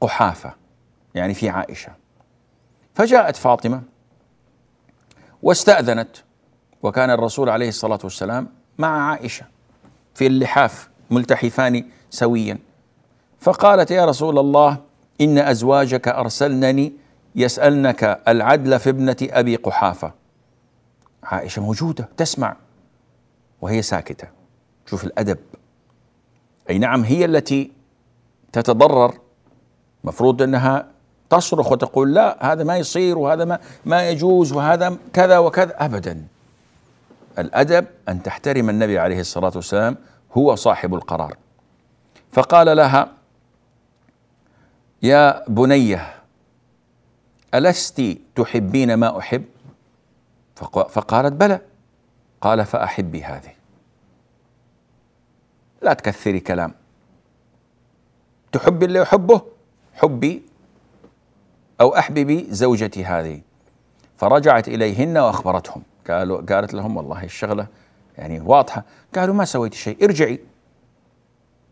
قحافة 0.00 0.54
يعني 1.14 1.34
في 1.34 1.48
عائشة. 1.48 1.92
فجاءت 2.94 3.36
فاطمة 3.36 3.82
واستأذنت 5.42 6.16
وكان 6.82 7.10
الرسول 7.10 7.48
عليه 7.48 7.68
الصلاة 7.68 7.98
والسلام 8.04 8.48
مع 8.78 9.10
عائشة 9.10 9.46
في 10.14 10.26
اللحاف 10.26 10.88
ملتحفان 11.10 11.84
سويا. 12.10 12.58
فقالت 13.40 13.90
يا 13.90 14.04
رسول 14.04 14.38
الله 14.38 14.78
إن 15.20 15.38
أزواجك 15.38 16.08
أرسلنني 16.08 16.92
يسألنك 17.34 18.20
العدل 18.28 18.78
في 18.78 18.90
ابنة 18.90 19.16
أبي 19.22 19.56
قحافة. 19.56 20.12
عائشة 21.22 21.62
موجودة 21.62 22.08
تسمع 22.16 22.56
وهي 23.60 23.82
ساكتة. 23.82 24.28
شوف 24.86 25.04
الأدب. 25.04 25.38
أي 26.70 26.78
نعم 26.78 27.04
هي 27.04 27.24
التي 27.24 27.72
تتضرر. 28.52 29.14
مفروض 30.04 30.42
أنها 30.42 30.86
تصرخ 31.30 31.72
وتقول 31.72 32.14
لا 32.14 32.52
هذا 32.52 32.64
ما 32.64 32.76
يصير 32.76 33.18
وهذا 33.18 33.44
ما, 33.44 33.58
ما 33.84 34.08
يجوز 34.08 34.52
وهذا 34.52 34.96
كذا 35.12 35.38
وكذا. 35.38 35.84
أبدا. 35.84 36.26
الأدب 37.38 37.86
أن 38.08 38.22
تحترم 38.22 38.70
النبي 38.70 38.98
عليه 38.98 39.20
الصلاة 39.20 39.52
والسلام 39.54 39.96
هو 40.32 40.54
صاحب 40.54 40.94
القرار. 40.94 41.36
فقال 42.32 42.76
لها 42.76 43.19
يا 45.02 45.48
بنية 45.48 46.14
ألست 47.54 48.02
تحبين 48.34 48.94
ما 48.94 49.18
أحب؟ 49.18 49.44
فقالت 50.88 51.32
بلى. 51.32 51.60
قال 52.40 52.64
فأحبي 52.64 53.24
هذه. 53.24 53.52
لا 55.82 55.92
تكثري 55.92 56.40
كلام. 56.40 56.74
تحبي 58.52 58.84
اللي 58.86 58.98
يحبه 58.98 59.42
حبي 59.94 60.42
أو 61.80 61.96
أحببي 61.96 62.46
زوجتي 62.50 63.04
هذه. 63.04 63.40
فرجعت 64.16 64.68
إليهن 64.68 65.18
وأخبرتهم. 65.18 65.82
قالوا 66.10 66.40
قالت 66.40 66.74
لهم 66.74 66.96
والله 66.96 67.24
الشغلة 67.24 67.66
يعني 68.18 68.40
واضحة. 68.40 68.84
قالوا 69.14 69.34
ما 69.34 69.44
سويت 69.44 69.74
شيء 69.74 70.04
ارجعي. 70.04 70.40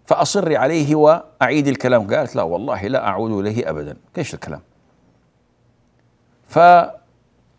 فأصري 0.09 0.57
عليه 0.57 0.95
وأعيد 0.95 1.69
الكلام. 1.69 2.15
قالت 2.15 2.37
لا 2.37 2.43
والله 2.43 2.87
لا 2.87 3.09
أعود 3.09 3.47
إليه 3.47 3.71
أبدا. 3.71 3.97
إيش 4.19 4.35
الكلام؟ 4.35 4.61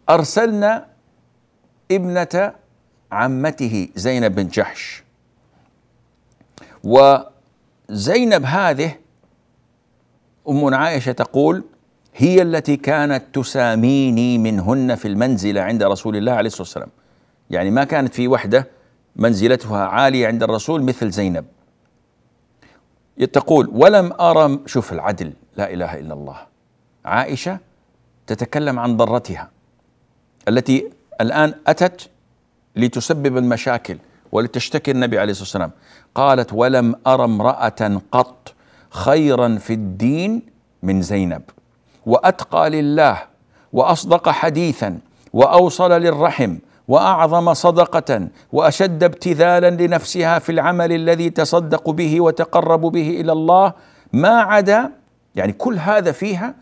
فأرسلنا 0.08 0.86
ابنة 1.92 2.54
عمته 3.12 3.90
زينب 3.96 4.36
بن 4.36 4.48
جحش. 4.48 5.04
وزينب 6.84 8.46
هذه 8.46 8.96
أم 10.50 10.74
عائشة 10.74 11.12
تقول 11.12 11.64
هي 12.16 12.42
التي 12.42 12.78
كانت 12.78 13.24
تساميني 13.34 14.38
منهن 14.38 14.96
في 14.96 15.08
المنزلة 15.08 15.62
عند 15.62 15.84
رسول 15.84 16.16
الله 16.16 16.32
عليه 16.32 16.48
الصلاة 16.48 16.62
والسلام. 16.62 16.90
يعني 17.50 17.72
ما 17.72 17.84
كانت 17.84 18.14
في 18.14 18.28
وحدة 18.28 18.68
منزلتها 19.16 19.86
عالية 19.86 20.28
عند 20.28 20.44
الرسول 20.44 20.84
مثل 20.84 21.12
زينب. 21.12 21.46
تقول 23.26 23.70
ولم 23.74 24.14
أرى 24.20 24.60
شوف 24.66 24.94
العدل 24.94 25.34
لا 25.58 25.74
إله 25.74 26.00
إلا 26.00 26.14
الله. 26.14 26.38
عائشة 27.06 27.58
تتكلم 28.28 28.80
عن 28.80 28.98
ضرتها 28.98 29.50
التي 30.48 30.90
الآن 31.22 31.54
أتت 31.68 32.10
لتسبب 32.76 33.38
المشاكل 33.38 33.98
ولتشتكي 34.32 34.92
النبي 34.92 35.20
عليه 35.20 35.32
الصلاة 35.32 35.44
والسلام. 35.44 35.72
قالت 36.16 36.54
ولم 36.54 36.96
أرى 37.08 37.24
امرأة 37.24 38.02
قط 38.12 38.54
خيرا 38.90 39.58
في 39.58 39.74
الدين 39.74 40.42
من 40.84 41.02
زينب 41.02 41.42
وأتقى 42.06 42.70
لله 42.70 43.22
وأصدق 43.74 44.30
حديثا 44.30 45.00
وأوصل 45.34 45.92
للرحم 45.92 46.58
وأعظم 46.90 47.54
صدقة 47.54 48.28
وأشد 48.52 49.04
ابتذالا 49.04 49.70
لنفسها 49.70 50.40
في 50.40 50.52
العمل 50.52 50.92
الذي 50.92 51.30
تصدق 51.30 51.90
به 51.90 52.22
وتقرب 52.22 52.82
به 52.82 53.10
إلى 53.10 53.32
الله 53.32 53.74
ما 54.14 54.42
عدا 54.42 54.92
يعني 55.36 55.54
كل 55.54 55.78
هذا 55.78 56.12
فيها 56.12 56.56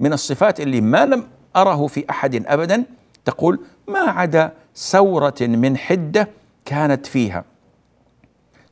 من 0.00 0.12
الصفات 0.12 0.60
اللي 0.60 0.80
ما 0.80 1.06
لم 1.06 1.24
أره 1.56 1.86
في 1.86 2.04
أحد 2.10 2.46
ابدا 2.46 2.84
تقول 3.24 3.60
ما 3.88 3.98
عدا 3.98 4.52
سوره 4.74 5.34
من 5.40 5.76
حدة 5.76 6.28
كانت 6.64 7.06
فيها. 7.06 7.44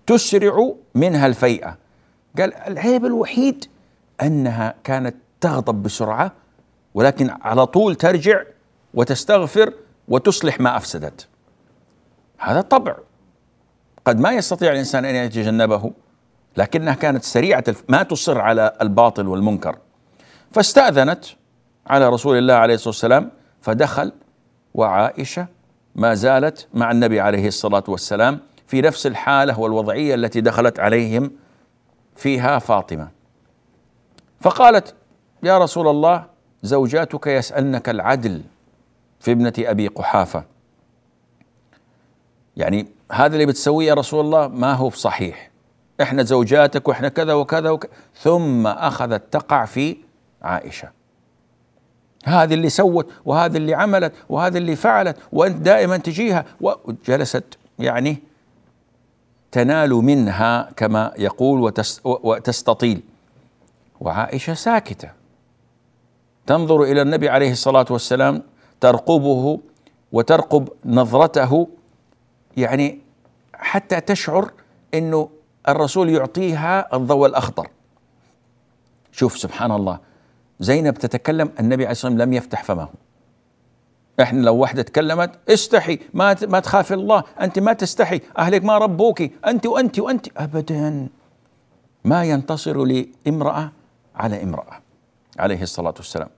تسرع 0.07 0.73
منها 0.94 1.27
الفيئة. 1.27 1.79
قال 2.38 2.55
العيب 2.55 3.05
الوحيد 3.05 3.64
أنها 4.23 4.75
كانت 4.85 5.16
تغضب 5.40 5.83
بسرعة 5.83 6.33
ولكن 6.94 7.31
على 7.42 7.66
طول 7.66 7.94
ترجع 7.94 8.42
وتستغفر 8.94 9.73
وتصلح 10.09 10.61
ما 10.61 10.77
أفسدت. 10.77 11.29
هذا 12.38 12.61
طبع. 12.61 12.97
قد 14.05 14.21
ما 14.21 14.33
يستطيع 14.33 14.73
الإنسان 14.73 15.05
أن 15.05 15.14
يتجنبه 15.14 15.92
لكنها 16.57 16.94
كانت 16.94 17.25
سريعة 17.25 17.64
ما 17.88 18.03
تصر 18.03 18.40
على 18.40 18.73
الباطل 18.83 19.29
والمنكر. 19.29 19.79
فاستأذنت 20.53 21.25
على 21.87 22.09
رسول 22.09 22.38
الله 22.38 22.55
عليه 22.55 22.75
الصلاة 22.75 22.88
والسلام 22.88 23.31
فدخل 23.61 24.12
وعائشة 24.75 25.47
ما 25.94 26.14
زالت 26.14 26.68
مع 26.75 26.90
النبي 26.90 27.21
عليه 27.21 27.49
الصلاة 27.49 27.85
والسلام 27.88 28.40
في 28.66 28.81
نفس 28.81 29.07
الحالة 29.07 29.61
والوضعية 29.61 30.14
التي 30.14 30.40
دخلت 30.40 30.81
عليهم 30.81 31.31
فيها 32.16 32.59
فاطمة. 32.59 33.09
فقالت 34.40 34.94
يا 35.42 35.59
رسول 35.59 35.88
الله 35.88 36.25
زوجاتك 36.62 37.27
يسألنك 37.27 37.88
العدل. 37.88 38.42
في 39.20 39.33
ابنة 39.33 39.52
أبي 39.59 39.88
قحافة. 39.88 40.44
يعني 42.57 42.87
هذا 43.12 43.35
اللي 43.35 43.46
بتسويه 43.46 43.88
يا 43.88 43.94
رسول 43.94 44.20
الله 44.20 44.48
ما 44.48 44.72
هو 44.72 44.90
صحيح. 44.90 45.50
إحنا 46.02 46.22
زوجاتك 46.22 46.88
وإحنا 46.88 47.09
كذا 47.09 47.35
وكذا 47.35 47.70
وكذا 47.70 47.90
ثم 48.14 48.66
أخذت 48.66 49.33
تقع 49.33 49.64
في 49.64 49.96
عائشة. 50.42 50.90
هذه 52.24 52.54
اللي 52.54 52.68
سوت 52.68 53.11
وهذه 53.24 53.57
اللي 53.57 53.74
عملت 53.74 54.12
وهذه 54.28 54.59
اللي 54.59 54.76
فعلت 54.76 55.16
وأنت 55.33 55.57
دائما 55.57 55.96
تجيها 55.96 56.44
وجلست 56.61 57.59
يعني 57.78 58.18
تنال 59.52 59.90
منها 59.90 60.70
كما 60.76 61.12
يقول 61.18 61.72
وتستطيل. 62.04 63.02
وعائشة 64.00 64.54
ساكتة. 64.54 65.11
تنظر 66.46 66.83
إلى 66.83 67.02
النبي 67.02 67.28
عليه 67.28 67.52
الصلاة 67.52 67.87
والسلام 67.90 68.42
ترقبه 68.81 69.61
وترقب 70.12 70.69
نظرته. 70.85 71.69
يعني 72.57 72.99
حتى 73.55 74.01
تشعر 74.01 74.51
إنه 74.95 75.29
الرسول 75.69 76.09
يعطيها 76.09 76.97
الضوء 76.97 77.27
الأخضر. 77.27 77.69
شوف 79.12 79.38
سبحان 79.38 79.73
الله 79.73 79.99
زينب 80.61 80.95
تتكلم 80.95 81.53
النبي 81.61 81.83
عليه 81.85 81.93
الصلاة 81.93 82.12
والسلام 82.12 82.29
لم 82.29 82.35
يفتح 82.35 82.64
فمه. 82.64 82.88
إحنا 84.21 84.41
لو 84.41 84.57
واحدة 84.57 84.83
تكلمت 84.83 85.31
استحي 85.49 85.99
ما 86.14 86.37
ما 86.43 86.61
تخافي 86.61 86.95
الله 86.95 87.25
أنت 87.41 87.59
ما 87.59 87.73
تستحي 87.73 88.21
أهلك 88.38 88.64
ما 88.64 88.79
ربوك 88.79 89.23
أنت 89.47 89.67
وأنت 89.67 89.99
وأنت. 89.99 90.27
ابدا. 90.37 91.09
ما 92.05 92.25
ينتصر 92.25 92.85
لامرأة 92.85 93.73
على 94.14 94.43
امرأة 94.43 94.81
عليه 95.38 95.62
الصلاة 95.62 95.95
والسلام. 95.97 96.29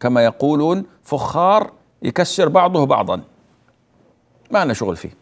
كما 0.00 0.24
يقولون 0.24 0.84
فخار 1.02 1.72
يكسر 2.02 2.48
بعضه 2.48 2.86
بعضا. 2.86 3.22
ما 4.50 4.64
لنا 4.64 4.74
شغل 4.74 4.96
فيه. 4.96 5.20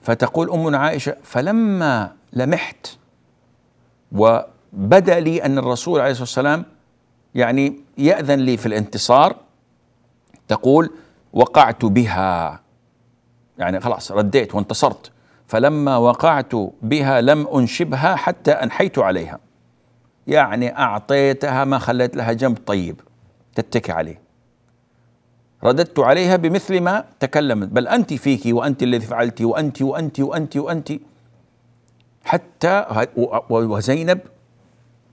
فتقول 0.00 0.50
أمنا 0.50 0.78
عائشة 0.78 1.16
فلما 1.22 2.12
لمحت 2.32 2.86
وبدأ 4.12 5.20
لي 5.20 5.44
أن 5.44 5.58
الرسول 5.58 6.00
عليه 6.00 6.10
الصلاة 6.10 6.22
والسلام 6.22 6.64
يعني 7.34 7.80
يأذن 7.98 8.38
لي 8.38 8.56
في 8.56 8.66
الانتصار 8.66 9.36
تقول 10.48 10.90
وقعت 11.32 11.84
بها. 11.84 12.60
يعني 13.58 13.80
خلاص 13.80 14.12
رديت 14.12 14.54
وانتصرت. 14.54 15.10
فلما 15.46 15.96
وقعت 15.96 16.52
بها 16.82 17.20
لم 17.20 17.46
أنشبها 17.46 18.16
حتى 18.16 18.50
أنحيت 18.50 18.98
عليها. 18.98 19.38
يعني 20.26 20.78
أعطيتها 20.78 21.64
ما 21.64 21.78
خليت 21.78 22.16
لها 22.16 22.32
جنب 22.32 22.58
طيب. 22.66 23.00
تتكي 23.56 23.92
عليه. 23.92 24.20
رددت 25.64 25.98
عليها 25.98 26.36
بمثل 26.36 26.80
ما 26.80 27.04
تكلمت. 27.20 27.68
بل 27.68 27.88
أنت 27.88 28.14
فيك 28.14 28.42
وأنت 28.46 28.82
الذي 28.82 29.06
فعلت 29.06 29.42
وأنت 29.42 29.82
وأنت 29.82 30.20
وأنت 30.20 30.56
وأنت. 30.56 30.92
حتى 32.24 32.84
وزينب 33.50 34.20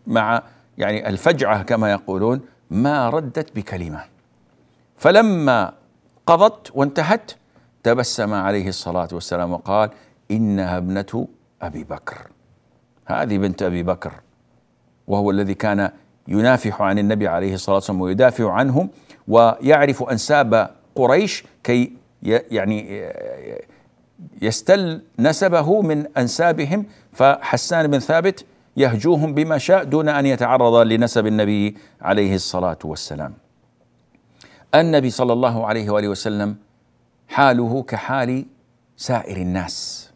مع 0.07 0.43
يعني 0.77 1.09
الفجعة 1.09 1.63
كما 1.63 1.91
يقولون 1.91 2.41
ما 2.71 3.09
ردت 3.09 3.55
بكلمة. 3.55 4.03
فلما 4.97 5.73
قضت 6.25 6.71
وانتهت 6.75 7.31
تبسم 7.83 8.33
عليه 8.33 8.67
الصلاة 8.67 9.07
والسلام 9.11 9.51
وقال 9.53 9.89
إنها 10.31 10.77
ابنة 10.77 11.27
أبي 11.61 11.83
بكر. 11.83 12.27
هذه 13.05 13.37
بنت 13.37 13.63
أبي 13.63 13.83
بكر. 13.83 14.13
وهو 15.07 15.31
الذي 15.31 15.53
كان 15.53 15.91
ينافح 16.27 16.81
عن 16.81 16.99
النبي 16.99 17.27
عليه 17.27 17.53
الصلاة 17.53 17.75
والسلام 17.75 18.01
ويدافع 18.01 18.51
عنهم 18.51 18.89
ويعرف 19.27 20.03
انساب 20.03 20.69
قريش 20.95 21.43
كي 21.63 21.93
يعني 22.23 23.09
يستل 24.41 25.01
نسبه 25.19 25.81
من 25.81 26.07
أنسابهم 26.17 26.85
فحسان 27.13 27.87
بن 27.87 27.99
ثابت 27.99 28.45
يهجوهم 28.77 29.33
بما 29.33 29.57
شاء 29.57 29.83
دون 29.83 30.09
أن 30.09 30.25
يتعرض 30.25 30.75
لنسب 30.75 31.27
النبي 31.27 31.77
عليه 32.01 32.35
الصلاة 32.35 32.77
والسلام. 32.83 33.33
النبي 34.75 35.09
صلى 35.09 35.33
الله 35.33 35.67
عليه 35.67 35.89
وآله 35.89 36.07
وسلم 36.07 36.55
حاله 37.27 37.83
كحال 37.83 38.45
سائر 38.97 39.37
الناس. 39.37 40.09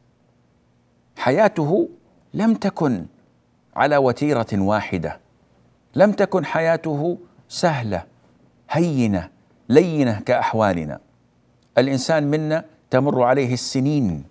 حياته 1.18 1.90
لم 2.34 2.54
تكن 2.54 3.06
على 3.76 3.98
وتيرة 3.98 4.48
واحدة. 4.54 5.20
لم 5.98 6.12
تكن 6.12 6.46
حياته 6.46 7.18
سهلة 7.50 8.04
هينة 8.70 9.30
لينة 9.70 10.20
كأحوالنا. 10.20 11.00
الإنسان 11.78 12.24
منا 12.24 12.66
تمر 12.90 13.24
عليه 13.24 13.54
السنين 13.54 14.24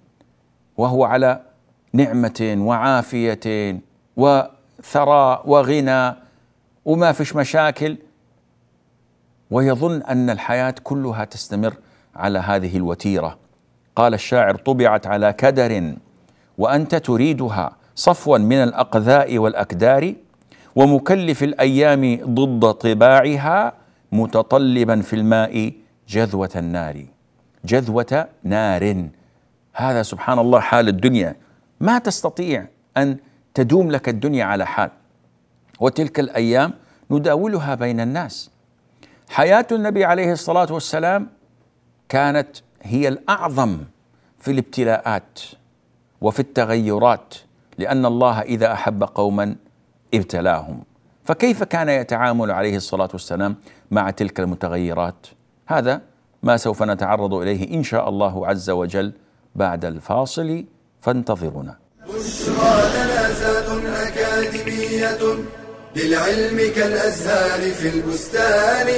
وهو 0.77 1.05
على 1.05 1.41
نعمة 1.93 2.55
وعافية 2.59 3.81
وثراء 4.17 5.43
وغنى 5.51 6.15
وما 6.85 7.13
فيش 7.13 7.37
مشاكل 7.37 7.97
ويظن 9.51 10.03
أن 10.03 10.31
الحياة 10.31 10.75
كلها 10.83 11.25
تستمر 11.25 11.75
على 12.17 12.39
هذه 12.39 12.77
الوتيرة 12.77 13.39
قال 13.97 14.15
الشاعر 14.15 14.57
طبعت 14.57 15.07
على 15.07 15.33
كدر 15.33 15.95
وأنت 16.59 16.95
تريدها 16.95 17.77
صفوا 17.95 18.39
من 18.39 18.57
الأقذاء 18.57 19.39
والأكدار 19.39 20.15
ومكلف 20.77 21.43
الأيام 21.43 22.21
ضد 22.25 22.73
طباعها 22.73 23.73
متطلبا 24.13 25.01
في 25.01 25.17
الماء 25.17 25.73
جذوة 26.09 26.51
النار. 26.57 27.07
جذوة 27.65 28.29
نار. 28.45 29.09
هذا 29.73 30.03
سبحان 30.03 30.39
الله 30.39 30.61
حال 30.61 30.89
الدنيا. 30.89 31.37
ما 31.81 31.99
تستطيع 31.99 32.67
أن 32.97 33.17
تدوم 33.55 33.91
لك 33.91 34.09
الدنيا 34.09 34.45
على 34.45 34.67
حال. 34.67 34.91
وتلك 35.81 36.21
الأيام 36.21 36.73
نداولها 37.11 37.75
بين 37.75 38.01
الناس. 38.01 38.51
حياة 39.29 39.67
النبي 39.73 40.05
عليه 40.05 40.33
الصلاة 40.33 40.73
والسلام 40.73 41.29
كانت 42.09 42.57
هي 42.83 43.09
الأعظم 43.09 43.79
في 44.39 44.51
الابتلاءات 44.51 45.41
وفي 46.21 46.41
التغيرات 46.41 47.35
لأن 47.79 48.07
الله 48.07 48.41
إذا 48.41 48.73
أحب 48.73 49.03
قوما 49.05 49.57
ابتلاهم. 50.15 50.85
فكيف 51.25 51.63
كان 51.63 51.89
يتعامل 51.89 52.51
عليه 52.51 52.77
الصلاة 52.77 53.09
والسلام 53.13 53.57
مع 53.91 54.11
تلك 54.11 54.41
المتغيرات؟ 54.41 55.27
هذا 55.67 56.03
ما 56.43 56.57
سوف 56.57 56.83
نتعرض 56.83 57.35
إليه 57.35 57.75
إن 57.75 57.83
شاء 57.83 58.09
الله 58.09 58.47
عز 58.47 58.71
وجل 58.71 59.13
بعد 59.55 59.85
الفاصل. 59.85 60.65
فانتظرونا. 61.01 61.79
بشرى 62.09 62.75
لنا 62.95 63.29
أكاديمية 64.09 65.45
للعلم 65.97 66.73
كالأزهار 66.75 67.71
في 67.71 67.89
البستان. 67.89 68.89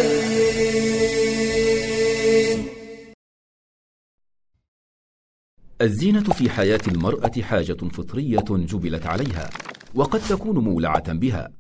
الزينة 5.81 6.23
في 6.25 6.51
حياة 6.51 6.81
المرأة 6.88 7.42
حاجة 7.42 7.88
فطرية 7.92 8.44
جبلت 8.49 9.07
عليها. 9.07 9.51
وقد 9.99 10.21
تكون 10.21 10.59
مولعة 10.59 11.13
بها. 11.13 11.51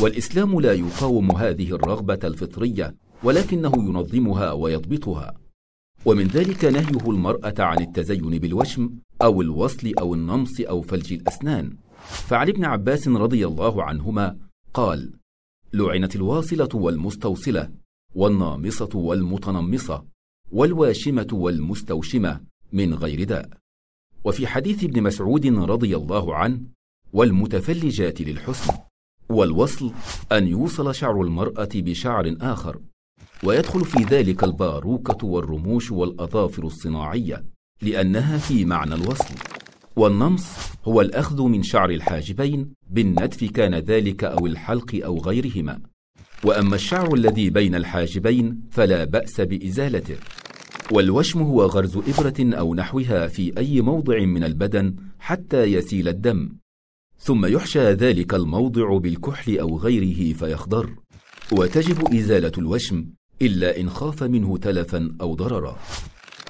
والإسلام 0.00 0.60
لا 0.60 0.72
يقاوم 0.72 1.36
هذه 1.36 1.70
الرغبة 1.72 2.18
الفطرية 2.24 2.94
ولكنه 3.22 3.72
ينظمها 3.76 4.52
ويضبطها. 4.52 5.34
ومن 6.04 6.26
ذلك 6.26 6.64
نهيه 6.64 7.10
المرأة 7.10 7.54
عن 7.58 7.82
التزين 7.82 8.38
بالوشم 8.38 8.90
أو 9.22 9.42
الوصل 9.42 9.92
أو 10.00 10.14
النمص 10.14 10.60
أو 10.60 10.82
فلج 10.82 11.12
الأسنان. 11.12 11.76
فعن 11.98 12.48
ابن 12.48 12.64
عباس 12.64 13.08
رضي 13.08 13.46
الله 13.46 13.82
عنهما 13.82 14.36
قال 14.74 15.12
لعنت 15.72 16.16
الواصلة 16.16 16.68
والمستوصلة 16.74 17.70
والنامصة 18.14 18.90
والمتنمصة 18.94 20.04
والواشمة 20.52 21.28
والمستوشمة 21.32 22.40
من 22.72 22.94
غير 22.94 23.24
داء. 23.24 23.48
وفي 24.24 24.46
حديث 24.46 24.84
ابن 24.84 25.02
مسعود 25.02 25.46
رضي 25.46 25.96
الله 25.96 26.34
عنه 26.34 26.75
والمتفلجات 27.16 28.20
للحسن 28.20 28.74
والوصل 29.28 29.90
أن 30.32 30.48
يوصل 30.48 30.94
شعر 30.94 31.22
المرأة 31.22 31.68
بشعر 31.74 32.36
آخر 32.40 32.78
ويدخل 33.44 33.84
في 33.84 34.04
ذلك 34.04 34.44
الباروكة 34.44 35.26
والرموش 35.26 35.90
والأظافر 35.92 36.64
الصناعية 36.64 37.44
لأنها 37.82 38.38
في 38.38 38.64
معنى 38.64 38.94
الوصل. 38.94 39.34
والنمص 39.96 40.46
هو 40.84 41.00
الأخذ 41.00 41.42
من 41.42 41.62
شعر 41.62 41.90
الحاجبين 41.90 42.72
بالنتف 42.90 43.44
كان 43.44 43.74
ذلك 43.74 44.24
أو 44.24 44.46
الحلق 44.46 45.00
أو 45.04 45.18
غيرهما. 45.18 45.80
وأما 46.44 46.74
الشعر 46.74 47.14
الذي 47.14 47.50
بين 47.50 47.74
الحاجبين 47.74 48.60
فلا 48.70 49.04
بأس 49.04 49.40
بإزالته. 49.40 50.16
والوشم 50.92 51.42
هو 51.42 51.62
غرز 51.62 51.96
إبرة 51.96 52.56
أو 52.58 52.74
نحوها 52.74 53.26
في 53.26 53.58
أي 53.58 53.80
موضع 53.80 54.24
من 54.24 54.44
البدن 54.44 54.96
حتى 55.18 55.64
يسيل 55.64 56.08
الدم. 56.08 56.65
ثم 57.18 57.46
يحشى 57.46 57.92
ذلك 57.92 58.34
الموضع 58.34 58.98
بالكحل 58.98 59.58
أو 59.58 59.78
غيره 59.78 60.32
فيخضر. 60.32 60.90
وتجب 61.52 62.14
إزالة 62.14 62.52
الوشم 62.58 63.06
إلا 63.42 63.80
إن 63.80 63.90
خاف 63.90 64.22
منه 64.22 64.56
تلفا 64.56 65.16
أو 65.20 65.34
ضررا. 65.34 65.78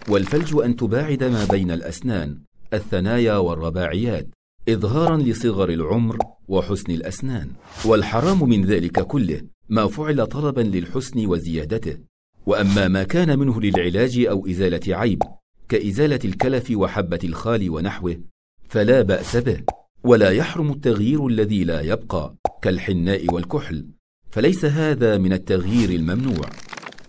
والفلج 0.09 0.57
أن 0.65 0.77
تباعد 0.77 1.25
ما 1.25 1.45
بين 1.45 1.71
الأسنان 1.71 2.39
الثنايا 2.75 3.37
والرباعيات 3.37 4.29
إظهارا 4.69 5.17
لصغر 5.17 5.69
العمر 5.71 6.19
وحسن 6.49 6.93
الأسنان. 6.93 7.51
والحرام 7.85 8.49
من 8.49 8.65
ذلك 8.65 9.01
كله 9.01 9.43
ما 9.69 9.87
فعل 9.87 10.27
طلبا 10.27 10.61
للحسن 10.61 11.27
وزيادته. 11.27 11.99
وأما 12.47 12.89
ما 12.89 13.03
كان 13.03 13.39
منه 13.39 13.61
للعلاج 13.61 14.19
أو 14.19 14.47
إزالة 14.47 14.97
عيب 14.97 15.23
كإزالة 15.69 16.21
الكلف 16.25 16.71
وحبة 16.71 17.19
الخال 17.25 17.71
ونحوه 17.71 18.21
فلا 18.69 19.03
بأس 19.03 19.37
به. 19.37 19.63
ولا 20.07 20.31
يحرم 20.31 20.71
التغيير 20.71 21.27
الذي 21.27 21.65
لا 21.65 21.81
يبقى 21.81 22.35
كالحناء 22.63 23.35
والكحل 23.35 23.87
فليس 24.31 24.65
هذا 24.65 25.19
من 25.19 25.33
التغيير 25.33 25.91
الممنوع. 25.91 26.47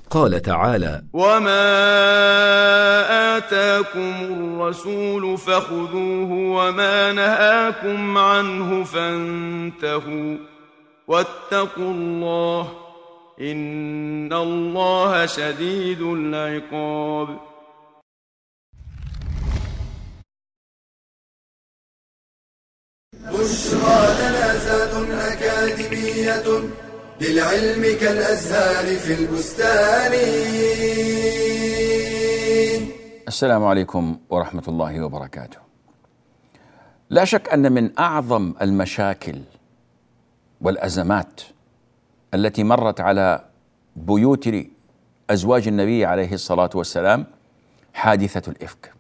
قال 0.10 0.41
تعالى 0.41 1.03
وما 1.13 1.67
آتاكم 3.38 4.13
الرسول 4.21 5.38
فخذوه 5.38 6.31
وما 6.31 7.12
نهاكم 7.12 8.17
عنه 8.17 8.83
فانتهوا 8.83 10.38
واتقوا 11.07 11.91
الله 11.91 12.71
إن 13.41 14.33
الله 14.33 15.25
شديد 15.25 16.01
العقاب 16.01 17.27
بشرى 23.33 23.99
لنا 24.19 24.57
زاد 24.57 24.93
أكاديمية 25.11 26.69
للعلم 27.21 27.97
كالأزهار 28.01 28.95
في 28.95 29.13
البستان 29.13 30.13
السلام 33.27 33.65
عليكم 33.65 34.17
ورحمة 34.29 34.63
الله 34.67 35.01
وبركاته. 35.05 35.57
لا 37.09 37.25
شك 37.25 37.49
أن 37.49 37.71
من 37.71 37.99
أعظم 37.99 38.53
المشاكل 38.61 39.41
والأزمات 40.61 41.41
التي 42.33 42.63
مرت 42.63 43.01
على 43.01 43.45
بيوت 43.95 44.49
أزواج 45.29 45.67
النبي 45.67 46.05
عليه 46.05 46.33
الصلاة 46.33 46.69
والسلام 46.75 47.25
حادثة 47.93 48.51
الإفك. 48.51 48.93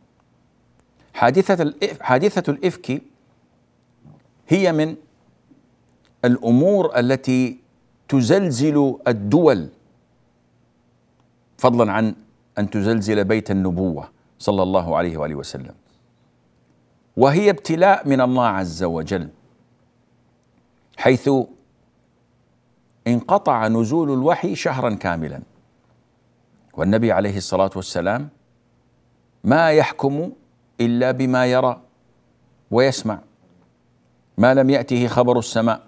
حادثة 1.13 1.63
الإفك, 1.63 2.01
حادثة 2.01 2.51
الإفك 2.51 3.01
هي 4.47 4.71
من 4.71 4.95
الأمور 6.25 6.99
التي 6.99 7.59
تزلزل 8.07 8.97
الدول 9.07 9.69
فضلا 11.57 11.91
عن 11.91 12.15
أن 12.57 12.69
تزلزل 12.69 13.23
بيت 13.23 13.51
النبوة 13.51 14.09
صلى 14.39 14.63
الله 14.63 14.97
عليه 14.97 15.17
وآله 15.17 15.35
وسلم. 15.35 15.75
وهي 17.17 17.49
ابتلاء 17.49 18.07
من 18.07 18.21
الله 18.21 18.45
عز 18.45 18.83
وجل 18.83 19.29
حيث 20.97 21.29
انقطع 23.07 23.67
نزول 23.67 24.13
الوحي 24.13 24.55
شهرا 24.55 24.93
كاملا. 24.95 25.41
والنبي 26.73 27.11
عليه 27.11 27.37
الصلاة 27.37 27.71
والسلام 27.75 28.29
ما 29.43 29.71
يحكم 29.71 30.31
إلا 30.81 31.11
بما 31.11 31.45
يرى 31.45 31.81
ويسمع. 32.71 33.19
ما 34.37 34.53
لم 34.53 34.69
يأته 34.69 35.07
خبر 35.07 35.39
السماء. 35.39 35.81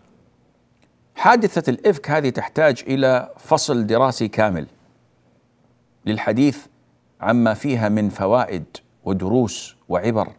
حادثة 1.15 1.69
الإفك 1.71 2.09
هذه 2.09 2.29
تحتاج 2.29 2.83
إلى 2.87 3.33
فصل 3.37 3.87
دراسي 3.87 4.27
كامل 4.27 4.67
للحديث 6.05 6.65
عما 7.21 7.53
فيها 7.53 7.89
من 7.89 8.09
فوائد 8.09 8.65
ودروس 9.03 9.75
وعبر. 9.89 10.29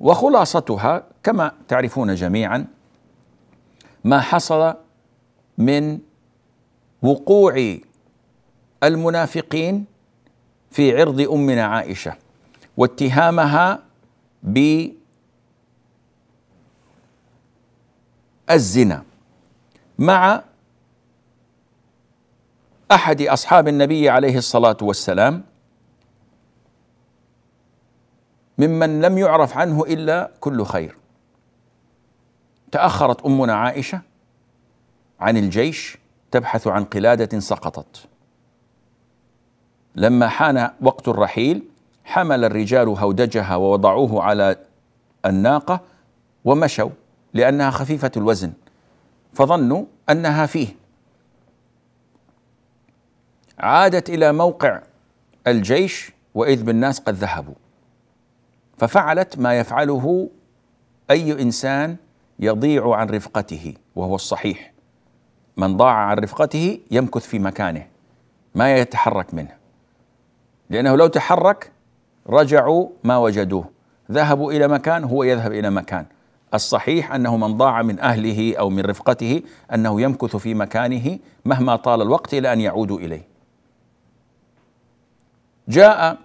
وخلاصتها 0.00 1.02
كما 1.22 1.52
تعرفون 1.68 2.14
جميعا 2.14 2.66
ما 4.04 4.20
حصل 4.20 4.74
من 5.58 5.98
وقوع 7.02 7.76
المنافقين 8.82 9.84
في 10.70 11.00
عرض 11.00 11.20
أمنا 11.20 11.64
عائشة 11.64 12.14
واتهامها 12.76 13.82
بالزنا 18.50 19.02
مع 19.98 20.42
أحد 22.92 23.22
أصحاب 23.22 23.68
النبي 23.68 24.08
عليه 24.08 24.38
الصلاة 24.38 24.76
والسلام 24.82 25.44
ممن 28.58 29.00
لم 29.00 29.18
يعرف 29.18 29.56
عنه 29.56 29.84
إلا 29.84 30.30
كل 30.40 30.64
خير. 30.64 30.96
تأخرت 32.72 33.26
أمنا 33.26 33.54
عائشة 33.54 34.00
عن 35.20 35.36
الجيش 35.36 35.98
تبحث 36.30 36.66
عن 36.66 36.84
قلادة 36.84 37.40
سقطت. 37.40 38.06
لما 39.94 40.28
حان 40.28 40.70
وقت 40.80 41.08
الرحيل 41.08 41.62
حمل 42.04 42.44
الرجال 42.44 42.88
هودجها 42.88 43.56
ووضعوه 43.56 44.22
على 44.22 44.56
الناقة 45.26 45.80
ومشوا. 46.44 46.90
لأنها 47.34 47.70
خفيفة 47.70 48.10
الوزن 48.16 48.52
فظنوا 49.32 49.84
أنها 50.10 50.46
فيه. 50.46 50.68
عادت 53.58 54.10
إلى 54.10 54.32
موقع 54.32 54.82
الجيش 55.46 56.12
وإذ 56.34 56.62
بالناس 56.62 57.00
قد 57.00 57.14
ذهبوا. 57.14 57.54
ففعلت 58.78 59.38
ما 59.38 59.58
يفعله 59.58 60.30
أي 61.10 61.42
إنسان 61.42 61.96
يضيع 62.38 62.94
عن 62.94 63.10
رفقته 63.10 63.74
وهو 63.96 64.14
الصحيح. 64.14 64.72
من 65.56 65.76
ضاع 65.76 65.94
عن 65.94 66.18
رفقته 66.18 66.80
يمكث 66.90 67.26
في 67.26 67.38
مكانه 67.38 67.86
ما 68.54 68.76
يتحرك 68.76 69.34
منه. 69.34 69.56
لأنه 70.70 70.96
لو 70.96 71.06
تحرك 71.06 71.72
رجعوا 72.26 72.88
ما 73.04 73.16
وجدوه. 73.16 73.70
ذهبوا 74.10 74.52
إلى 74.52 74.68
مكان 74.68 75.04
هو 75.04 75.22
يذهب 75.22 75.52
إلى 75.52 75.70
مكان. 75.70 76.06
الصحيح 76.54 77.12
أنه 77.12 77.36
من 77.36 77.56
ضاع 77.56 77.82
من 77.82 78.00
أهله 78.00 78.56
أو 78.58 78.70
من 78.70 78.80
رفقته 78.80 79.42
أنه 79.74 80.00
يمكث 80.00 80.36
في 80.36 80.54
مكانه 80.54 81.18
مهما 81.44 81.76
طال 81.76 82.02
الوقت 82.02 82.34
إلى 82.34 82.52
أن 82.52 82.60
يعودوا 82.60 82.98
إليه. 82.98 83.28
جاء 85.68 86.18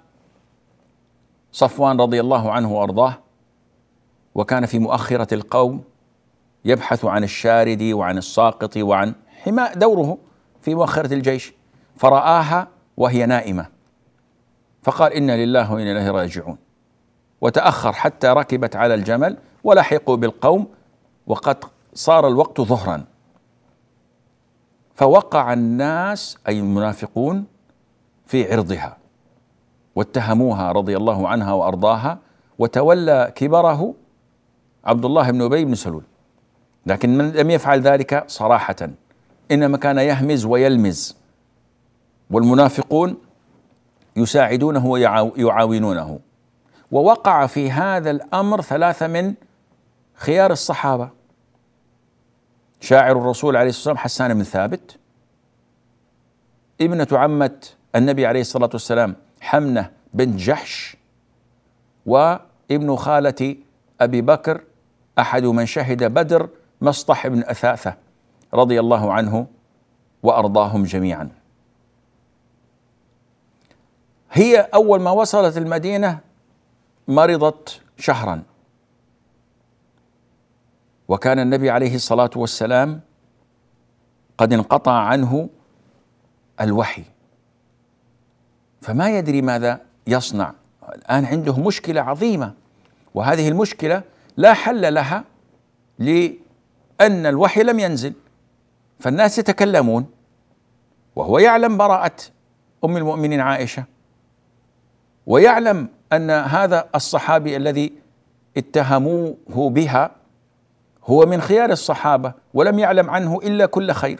صفوان 1.52 2.02
رضي 2.02 2.20
الله 2.20 2.52
عنه 2.52 2.72
وأرضاه 2.72 3.18
وكان 4.36 4.66
في 4.66 4.80
مؤخرة 4.80 5.34
القوم 5.34 5.84
يبحث 6.66 7.06
عن 7.06 7.24
الشارد 7.24 7.84
وعن 7.84 8.18
الساقط 8.18 8.78
وعن 8.78 9.14
حماء 9.44 9.78
دوره 9.78 10.18
في 10.62 10.76
مؤخرة 10.76 11.14
الجيش 11.14 11.54
فرآها 11.96 12.68
وهي 12.98 13.26
نائمة. 13.26 13.66
فقال 14.84 15.14
إنا 15.14 15.46
لله 15.46 15.74
وإنا 15.74 15.92
إليه 15.92 16.12
راجعون. 16.12 16.58
وتأخر 17.42 17.94
حتى 17.94 18.28
ركبت 18.28 18.76
على 18.76 18.94
الجمل 18.94 19.38
ولحقوا 19.66 20.16
بالقوم 20.16 20.68
وقد 21.28 21.58
صار 21.94 22.28
الوقت 22.28 22.62
ظهرا. 22.62 23.04
فوقع 24.94 25.54
الناس 25.54 26.38
أي 26.48 26.60
المنافقون 26.60 27.46
في 28.26 28.54
عرضها 28.54 28.98
واتهموها 29.96 30.72
رضي 30.72 30.98
الله 30.98 31.28
عنها 31.28 31.54
وأرضاها 31.54 32.20
وتولى 32.60 33.32
كبره 33.36 33.94
عبد 34.86 35.06
الله 35.06 35.32
بن 35.32 35.42
أبي 35.42 35.66
بن 35.66 35.76
سلول. 35.76 36.04
لكن 36.86 37.18
من 37.18 37.32
لم 37.32 37.50
يفعل 37.50 37.82
ذلك 37.82 38.24
صراحة 38.28 38.90
إنما 39.52 39.78
كان 39.78 39.98
يهمز 39.98 40.46
ويلمز. 40.46 41.16
والمنافقون 42.30 43.18
يساعدونه 44.16 44.86
ويعاونونه 44.86 46.20
ووقع 46.92 47.46
في 47.46 47.72
هذا 47.72 48.12
الأمر 48.12 48.62
ثلاثة 48.62 49.08
من 49.08 49.34
خيار 50.16 50.52
الصحابة. 50.52 51.10
شاعر 52.82 53.18
الرسول 53.18 53.56
عليه 53.56 53.70
الصلاة 53.70 53.94
والسلام 53.94 53.98
حسان 53.98 54.34
بن 54.34 54.44
ثابت. 54.44 54.98
ابنة 56.82 57.08
عمة 57.12 57.66
النبي 57.96 58.26
عليه 58.26 58.42
الصلاة 58.42 58.70
والسلام 58.74 59.16
حمنة 59.42 59.92
بنت 60.14 60.36
جحش. 60.40 60.98
وابن 62.06 62.96
خالة 62.96 63.56
أبي 64.02 64.22
بكر 64.22 64.62
أحد 65.20 65.44
من 65.44 65.66
شهد 65.66 66.04
بدر 66.04 66.50
مصطح 66.82 67.28
بن 67.28 67.44
أثاثة 67.44 67.98
رضي 68.54 68.80
الله 68.80 69.14
عنه 69.14 69.48
وأرضاهم 70.24 70.84
جميعا. 70.84 71.30
هي 74.32 74.70
أول 74.74 75.02
ما 75.02 75.12
وصلت 75.12 75.58
المدينة 75.58 76.20
مرضت 77.08 77.82
شهرا. 77.98 78.44
وكان 81.08 81.40
النبي 81.40 81.70
عليه 81.70 81.96
الصلاة 81.96 82.30
والسلام 82.36 83.02
قد 84.38 84.54
انقطع 84.54 84.92
عنه 84.92 85.50
الوحي. 86.62 87.04
فما 88.82 89.18
يدري 89.18 89.42
ماذا 89.42 89.82
يصنع. 90.08 90.54
الآن 90.96 91.26
عنده 91.26 91.58
مشكلة 91.60 92.02
عظيمة 92.02 92.54
وهذه 93.14 93.50
المشكلة 93.50 94.04
لا 94.38 94.54
حل 94.54 94.94
لها 94.94 95.24
لأن 96.00 97.26
الوحي 97.26 97.64
لم 97.64 97.80
ينزل. 97.80 98.14
فالناس 99.00 99.38
يتكلمون 99.38 100.06
وهو 101.16 101.40
يعلم 101.40 101.78
براءة 101.78 102.16
أم 102.86 102.98
المؤمنين 102.98 103.40
عائشة 103.40 103.84
ويعلم 105.26 105.88
أن 106.14 106.30
هذا 106.30 106.90
الصحابي 106.96 107.58
الذي 107.58 107.94
اتهموه 108.58 109.70
بها 109.70 110.12
هو 111.06 111.26
من 111.26 111.42
خيار 111.42 111.72
الصحابة 111.72 112.34
ولم 112.54 112.80
يعلم 112.80 113.10
عنه 113.10 113.40
إلا 113.44 113.66
كل 113.66 113.92
خير. 113.92 114.20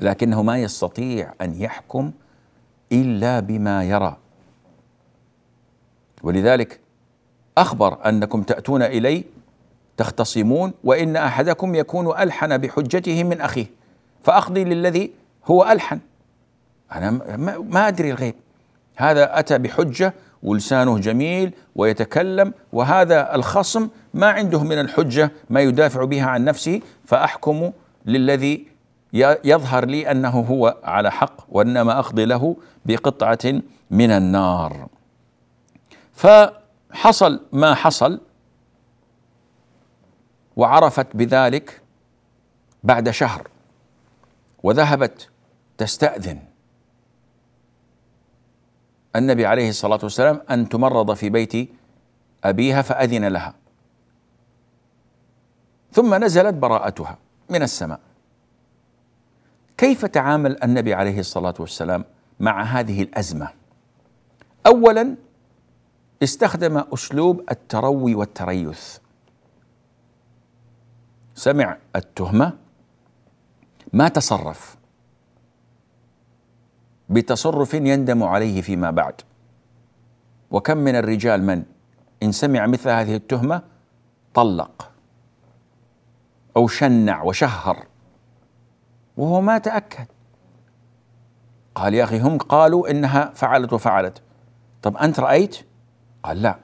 لكنه 0.00 0.42
ما 0.42 0.58
يستطيع 0.58 1.32
أن 1.40 1.54
يحكم 1.54 2.12
إلا 2.92 3.40
بما 3.40 3.84
يرى. 3.84 4.16
ولذلك 6.22 6.80
أخبر 7.58 8.08
أنكم 8.08 8.42
تأتون 8.42 8.82
إلي 8.82 9.24
تختصمون 9.96 10.72
وإن 10.84 11.16
أحدكم 11.16 11.74
يكون 11.74 12.18
ألحن 12.18 12.58
بحجته 12.58 13.24
من 13.24 13.40
أخيه 13.40 13.66
فأقضي 14.22 14.64
للذي 14.64 15.10
هو 15.46 15.64
ألحن. 15.64 16.00
أنا 16.92 17.10
ما 17.58 17.88
أدري 17.88 18.10
الغيب. 18.10 18.34
هذا 18.96 19.38
أتى 19.38 19.58
بحجة 19.58 20.14
ولسانه 20.42 20.98
جميل 20.98 21.52
ويتكلم 21.74 22.54
وهذا 22.72 23.34
الخصم 23.34 23.88
ما 24.14 24.26
عنده 24.26 24.62
من 24.62 24.80
الحجة 24.80 25.32
ما 25.50 25.60
يدافع 25.60 26.04
بها 26.04 26.26
عن 26.26 26.44
نفسه 26.44 26.80
فأحكم 27.04 27.72
للذي 28.06 28.66
يظهر 29.44 29.84
لي 29.84 30.10
أنه 30.10 30.40
هو 30.40 30.76
على 30.84 31.10
حق 31.10 31.34
وإنما 31.48 31.98
أقضي 31.98 32.24
له 32.24 32.56
بقطعة 32.84 33.60
من 33.90 34.10
النار. 34.10 34.88
فحصل 36.12 37.40
ما 37.52 37.74
حصل 37.74 38.20
وعرفت 40.56 41.16
بذلك 41.16 41.80
بعد 42.84 43.10
شهر 43.10 43.48
وذهبت 44.62 45.28
تستأذن. 45.78 46.49
النبي 49.16 49.46
عليه 49.46 49.68
الصلاة 49.68 49.98
والسلام 50.02 50.40
أن 50.50 50.68
تمرض 50.68 51.14
في 51.14 51.30
بيت 51.30 51.70
أبيها 52.44 52.82
فأذن 52.82 53.24
لها. 53.24 53.54
ثم 55.92 56.24
نزلت 56.24 56.54
براءتها 56.54 57.18
من 57.50 57.62
السماء. 57.62 58.00
كيف 59.78 60.04
تعامل 60.04 60.62
النبي 60.62 60.94
عليه 60.94 61.20
الصلاة 61.20 61.54
والسلام 61.58 62.04
مع 62.40 62.62
هذه 62.62 63.02
الأزمة؟ 63.02 63.48
اولا 64.66 65.16
استخدم 66.22 66.84
أسلوب 66.94 67.50
التروي 67.50 68.14
والتريث. 68.14 68.98
سمع 71.34 71.76
التهمة 71.96 72.52
ما 73.92 74.08
تصرف. 74.08 74.76
بتصرف 77.10 77.74
يندم 77.74 78.22
عليه 78.22 78.60
فيما 78.60 78.90
بعد. 78.90 79.14
وكم 80.50 80.76
من 80.76 80.96
الرجال 80.96 81.42
من 81.42 81.62
إن 82.22 82.32
سمع 82.32 82.66
مثل 82.66 82.90
هذه 82.90 83.16
التهمة 83.16 83.62
طلق 84.34 84.90
أو 86.56 86.68
شنع 86.68 87.22
وشهر 87.22 87.86
وهو 89.16 89.40
ما 89.40 89.58
تأكد. 89.58 90.06
قال 91.74 91.94
يا 91.94 92.04
أخي 92.04 92.20
هم 92.20 92.38
قالوا 92.38 92.90
إنها 92.90 93.32
فعلت 93.34 93.72
وفعلت. 93.72 94.22
طب 94.82 94.96
أنت 94.96 95.20
رأيت؟ 95.20 95.56
قال 96.22 96.42
لا. 96.42 96.58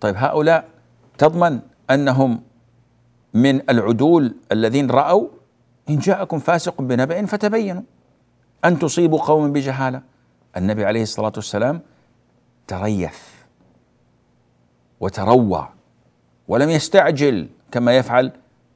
طيب 0.00 0.14
هؤلاء 0.16 0.68
تضمن 1.18 1.60
أنهم 1.90 2.40
من 3.34 3.70
العدول 3.70 4.34
الذين 4.52 4.90
رأوا 4.90 5.28
إن 5.90 5.98
جاءكم 5.98 6.38
فاسق 6.38 6.82
بنبأ 6.82 7.26
فتبينوا. 7.26 7.82
أن 8.66 8.78
تصيبوا 8.78 9.20
قوما 9.20 9.48
بجهالة. 9.48 10.02
النبي 10.56 10.84
عليه 10.84 11.02
الصلاة 11.02 11.32
والسلام 11.36 11.80
تريث 12.66 13.18
وتروى 15.00 15.68
ولم 16.48 16.70
يستعجل 16.70 17.48
كما 17.70 17.96
يفعل 17.96 18.32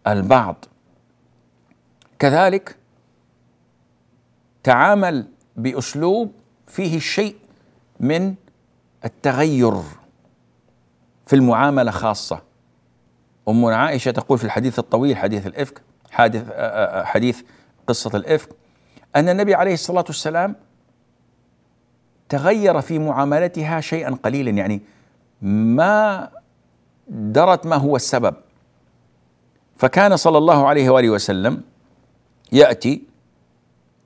البعض. 0.07 0.65
كذلك 2.19 2.77
تعامل 4.63 5.27
بأسلوب 5.57 6.33
فيه 6.67 6.99
شيء 6.99 7.37
من 8.01 8.35
التغير 9.05 9.75
في 11.27 11.37
المعاملة 11.37 11.91
خاصة. 11.91 12.43
امنا 13.49 13.77
عائشة 13.77 14.11
تقول 14.11 14.39
في 14.39 14.45
الحديث 14.45 14.79
الطويل 14.79 15.17
حديث 15.17 15.47
الإفك 15.47 15.83
حادث 16.11 16.53
حديث 17.05 17.43
قصة 17.87 18.11
الإفك 18.17 18.49
أن 19.17 19.29
النبي 19.29 19.55
عليه 19.55 19.75
الصلاة 19.75 20.05
والسلام 20.07 20.55
تغير 22.29 22.81
في 22.81 22.99
معاملتها 22.99 23.81
شيئا 23.81 24.19
قليلا 24.23 24.51
يعني 24.51 24.81
ما 25.43 26.29
درت 27.09 27.67
ما 27.67 27.77
هو 27.77 27.97
السبب 27.97 28.35
فكان 29.77 30.17
صلى 30.17 30.39
الله 30.39 30.69
عليه 30.69 30.91
وآله 30.91 31.11
وسلم 31.11 31.63
يأتي 32.53 33.03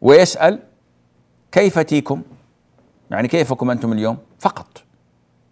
ويسأل 0.00 0.58
كيف 1.52 1.78
تيكم؟ 1.78 2.22
يعني 3.10 3.28
كيفكم 3.28 3.70
أنتم 3.70 3.92
اليوم؟ 3.92 4.16
فقط 4.38 4.82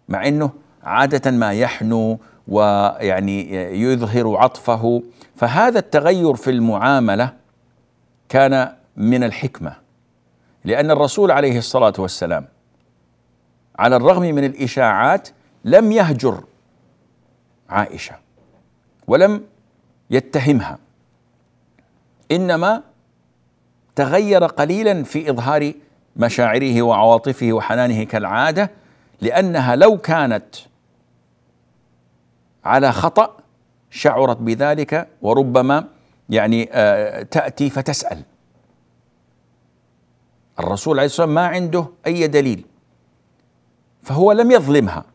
مع 0.09 0.27
إنه 0.27 0.49
عادة 0.83 1.31
ما 1.31 1.53
يحنو 1.53 2.19
ويعني 2.47 3.53
يظهر 3.81 4.37
عطفه 4.37 5.03
فهذا 5.35 5.79
التغير 5.79 6.35
في 6.35 6.49
المعاملة 6.49 7.33
كان 8.29 8.73
من 8.97 9.23
الحكمة. 9.23 9.75
لأن 10.65 10.91
الرسول 10.91 11.31
عليه 11.31 11.57
الصلاة 11.57 11.93
والسلام 11.99 12.47
على 13.79 13.95
الرغم 13.95 14.21
من 14.21 14.43
الإشاعات 14.43 15.29
لم 15.65 15.91
يهجر 15.91 16.43
عائشة 17.69 18.15
ولم 19.07 19.43
يتهمها. 20.09 20.77
إنما 22.31 22.83
تغير 23.95 24.45
قليلا 24.45 25.03
في 25.03 25.29
إظهار 25.29 25.73
مشاعره 26.15 26.81
وعواطفه 26.81 27.53
وحنانه 27.53 28.03
كالعادة 28.03 28.71
لأنها 29.21 29.75
لو 29.75 29.97
كانت 29.97 30.55
على 32.65 32.91
خطأ 32.91 33.37
شعرت 33.89 34.37
بذلك 34.37 35.07
وربما 35.21 35.87
يعني 36.29 36.69
آه، 36.71 37.23
تأتي 37.23 37.69
فتسأل. 37.69 38.23
الرسول 40.59 40.97
عليه 40.99 41.05
الصلاة 41.05 41.27
والسلام 41.27 41.35
ما 41.35 41.55
عنده 41.55 41.85
أي 42.07 42.27
دليل 42.27 42.65
فهو 44.01 44.31
لم 44.31 44.51
يظلمها. 44.51 45.05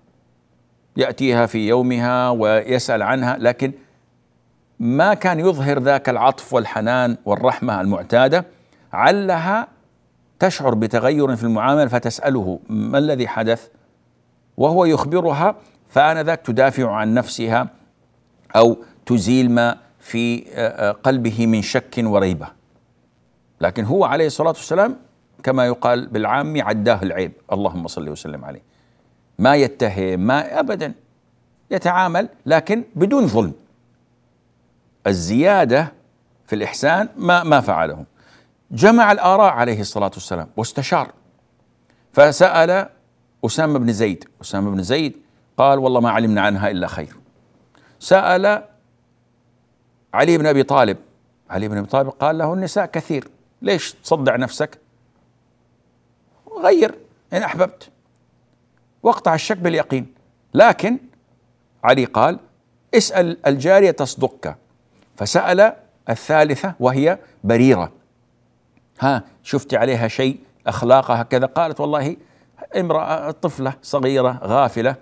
يأتيها 0.97 1.47
في 1.47 1.69
يومها 1.69 2.31
ويسأل 2.31 3.03
عنها 3.03 3.37
لكن 3.39 3.73
ما 4.79 5.15
كان 5.15 5.41
يظهر 5.41 5.79
ذاك 5.79 6.09
العطف 6.09 6.53
والحنان 6.55 7.17
والرحمة 7.25 7.81
المعتادة 7.81 8.45
علها 8.93 9.69
تشعر 10.39 10.75
بتغير 10.75 11.37
في 11.37 11.45
المعاملة 11.45 11.87
فتسأله 11.87 12.61
ما 12.69 12.99
الذي 12.99 13.29
حدث؟ 13.29 13.69
وهو 14.57 14.85
يخبرها 14.85 15.55
فآنذاك 15.89 16.41
تدافع 16.41 16.91
عن 16.91 17.15
نفسها 17.15 17.69
أو 18.57 18.77
تزيل 19.07 19.51
ما 19.51 19.79
في 20.01 20.41
قلبه 21.03 21.47
من 21.47 21.63
شك 21.63 21.95
وريبة. 21.99 22.49
لكن 23.61 23.85
هو 23.85 24.05
عليه 24.05 24.27
الصلاة 24.27 24.49
والسلام 24.49 24.97
كما 25.43 25.67
يقال 25.67 26.07
بالعام 26.07 26.63
عداه 26.63 27.03
العيب. 27.03 27.33
اللهم 27.53 27.89
صل 27.89 28.09
وسلم 28.09 28.45
عليه. 28.45 28.63
ما 29.39 29.57
يتهم 29.57 30.21
ما 30.21 30.61
ابدا 30.61 30.93
يتعامل 31.71 32.29
لكن 32.47 32.85
بدون 32.97 33.27
ظلم. 33.27 33.53
الزيادة 35.07 35.93
في 36.47 36.55
الإحسان 36.55 37.09
ما 37.17 37.43
ما 37.43 37.61
فعله. 37.61 38.05
جمع 38.71 39.13
الآراء 39.13 39.53
عليه 39.53 39.81
الصلاة 39.81 40.11
والسلام 40.15 40.49
واستشار. 40.57 41.13
فسأل 42.13 42.89
أسامة 43.47 43.79
بن 43.79 43.93
زيد. 43.93 44.25
أسامة 44.43 44.71
بن 44.71 44.83
زيد 44.83 45.17
قال 45.57 45.79
والله 45.79 46.01
ما 46.01 46.11
علمنا 46.11 46.41
عنها 46.41 46.71
إلا 46.71 46.87
خير. 46.87 47.17
سأل 47.99 48.65
علي 50.15 50.39
بن 50.39 50.47
أبي 50.47 50.63
طالب. 50.63 50.97
علي 51.51 51.69
بن 51.69 51.77
أبي 51.77 51.87
طالب 51.87 52.09
قال 52.09 52.39
له 52.39 52.55
النساء 52.55 52.87
كثير. 52.87 53.29
ليش 53.63 53.93
تصدع 53.93 54.37
نفسك؟ 54.37 54.79
غير 56.63 56.95
إن 57.33 57.43
أحببت. 57.43 57.89
واقطع 59.03 59.35
الشك 59.35 59.57
باليقين. 59.57 60.15
لكن 60.55 60.99
علي 61.85 62.05
قال 62.05 62.39
اسأل 62.95 63.47
الجارية 63.47 63.91
تصدقك. 63.91 64.57
فسأل 65.17 65.73
الثالثة 66.09 66.75
وهي 66.81 67.19
بريرة. 67.45 67.93
ها 69.01 69.23
شفت 69.43 69.75
عليها 69.75 70.09
شيء؟ 70.09 70.41
أخلاقها 70.67 71.23
كذا؟ 71.23 71.47
قالت 71.47 71.81
والله 71.81 72.17
امرأة 72.77 73.31
طفلة 73.31 73.73
صغيرة 73.83 74.41
غافلة 74.43 74.97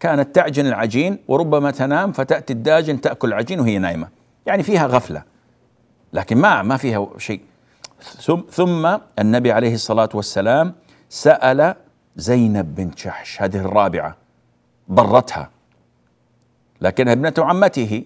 كانت 0.00 0.34
تعجن 0.34 0.66
العجين 0.66 1.18
وربما 1.28 1.70
تنام 1.70 2.12
فتأتي 2.12 2.52
الداجن 2.52 3.00
تأكل 3.00 3.28
العجين 3.28 3.60
وهي 3.60 3.78
نايمة. 3.78 4.08
يعني 4.46 4.62
فيها 4.62 4.86
غفلة 4.86 5.22
لكن 6.12 6.36
ما 6.36 6.62
ما 6.62 6.76
فيها 6.76 7.08
شيء. 7.18 7.40
ثم 8.50 8.96
النبي 9.18 9.52
عليه 9.52 9.74
الصلاة 9.74 10.08
والسلام 10.14 10.74
سأل 11.14 11.74
زينب 12.16 12.74
بنت 12.74 12.98
جحش 12.98 13.42
هذه 13.42 13.56
الرابعة 13.56 14.16
ضرتها 14.92 15.50
لكنها 16.80 17.12
ابنة 17.12 17.34
عمته. 17.38 18.04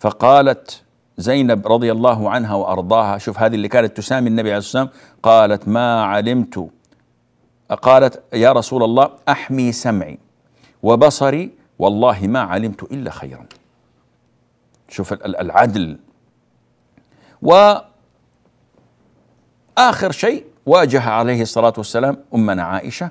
فقالت 0.00 0.82
زينب 1.16 1.66
رضي 1.68 1.92
الله 1.92 2.30
عنها 2.30 2.54
وأرضاها 2.54 3.18
شوف 3.18 3.38
هذه 3.38 3.54
اللي 3.54 3.68
كانت 3.68 3.96
تسامي 3.96 4.28
النبي 4.28 4.48
عليه 4.48 4.58
الصلاة 4.58 4.82
والسلام 4.82 5.04
قالت 5.22 5.68
ما 5.68 6.04
علمت. 6.04 6.70
قالت 7.82 8.22
يا 8.32 8.52
رسول 8.52 8.82
الله 8.82 9.10
أحمي 9.28 9.72
سمعي 9.72 10.18
وبصري 10.82 11.50
والله 11.78 12.26
ما 12.26 12.40
علمت 12.40 12.82
إلا 12.82 13.10
خيرا. 13.10 13.46
شوف 14.88 15.12
العدل. 15.12 15.98
وآخر 17.42 17.82
شيء 20.10 20.53
واجه 20.66 21.10
عليه 21.10 21.42
الصلاة 21.42 21.72
والسلام 21.78 22.16
أمنا 22.34 22.62
عائشة 22.62 23.10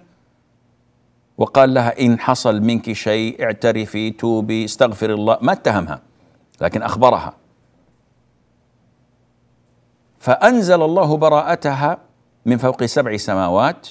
وقال 1.38 1.74
لها 1.74 2.00
إن 2.00 2.20
حصل 2.20 2.62
منك 2.62 2.92
شيء 2.92 3.44
اعترفي 3.44 4.12
توبي 4.12 4.66
استغفر 4.66 5.10
الله 5.14 5.38
ما 5.42 5.52
اتهمها 5.52 6.02
لكن 6.62 6.82
أخبرها. 6.82 7.34
فأنزل 10.20 10.82
الله 10.82 11.18
براءتها 11.18 11.98
من 12.46 12.58
فوق 12.58 12.86
سبع 12.86 13.18
سماوات 13.18 13.88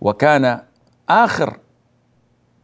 وكان 0.00 0.60
آخر 1.08 1.58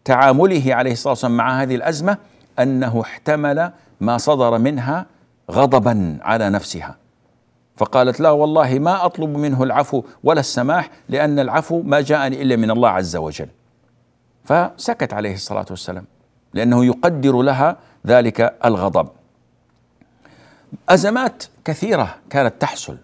تعامله 0.04 0.74
عليه 0.74 0.92
الصلاة 0.92 1.12
والسلام 1.12 1.36
مع 1.36 1.62
هذه 1.62 1.74
الأزمة 1.74 2.18
أنه 2.58 3.00
احتمل 3.00 3.72
ما 4.00 4.18
صدر 4.18 4.58
منها 4.58 5.06
غضبا 5.50 6.18
على 6.22 6.50
نفسها. 6.50 6.96
فقالت 7.78 8.20
لا 8.20 8.30
والله 8.30 8.78
ما 8.78 9.06
أطلب 9.06 9.36
منه 9.36 9.62
العفو 9.62 10.02
ولا 10.24 10.40
السماح 10.40 10.90
لأن 11.08 11.38
العفو 11.38 11.82
ما 11.82 12.00
جاءني 12.00 12.42
إلا 12.42 12.56
من 12.56 12.70
الله 12.70 12.88
عز 12.88 13.16
وجل. 13.16 13.48
فسكت 14.44 15.12
عليه 15.14 15.34
الصلاة 15.34 15.66
والسلام 15.70 16.04
لأنه 16.54 16.84
يقدر 16.84 17.42
لها 17.42 17.76
ذلك 18.06 18.54
الغضب. 18.64 19.08
أزمات 20.88 21.44
كثيرة 21.64 22.14
كانت 22.30 22.54
تحصل. 22.60 22.96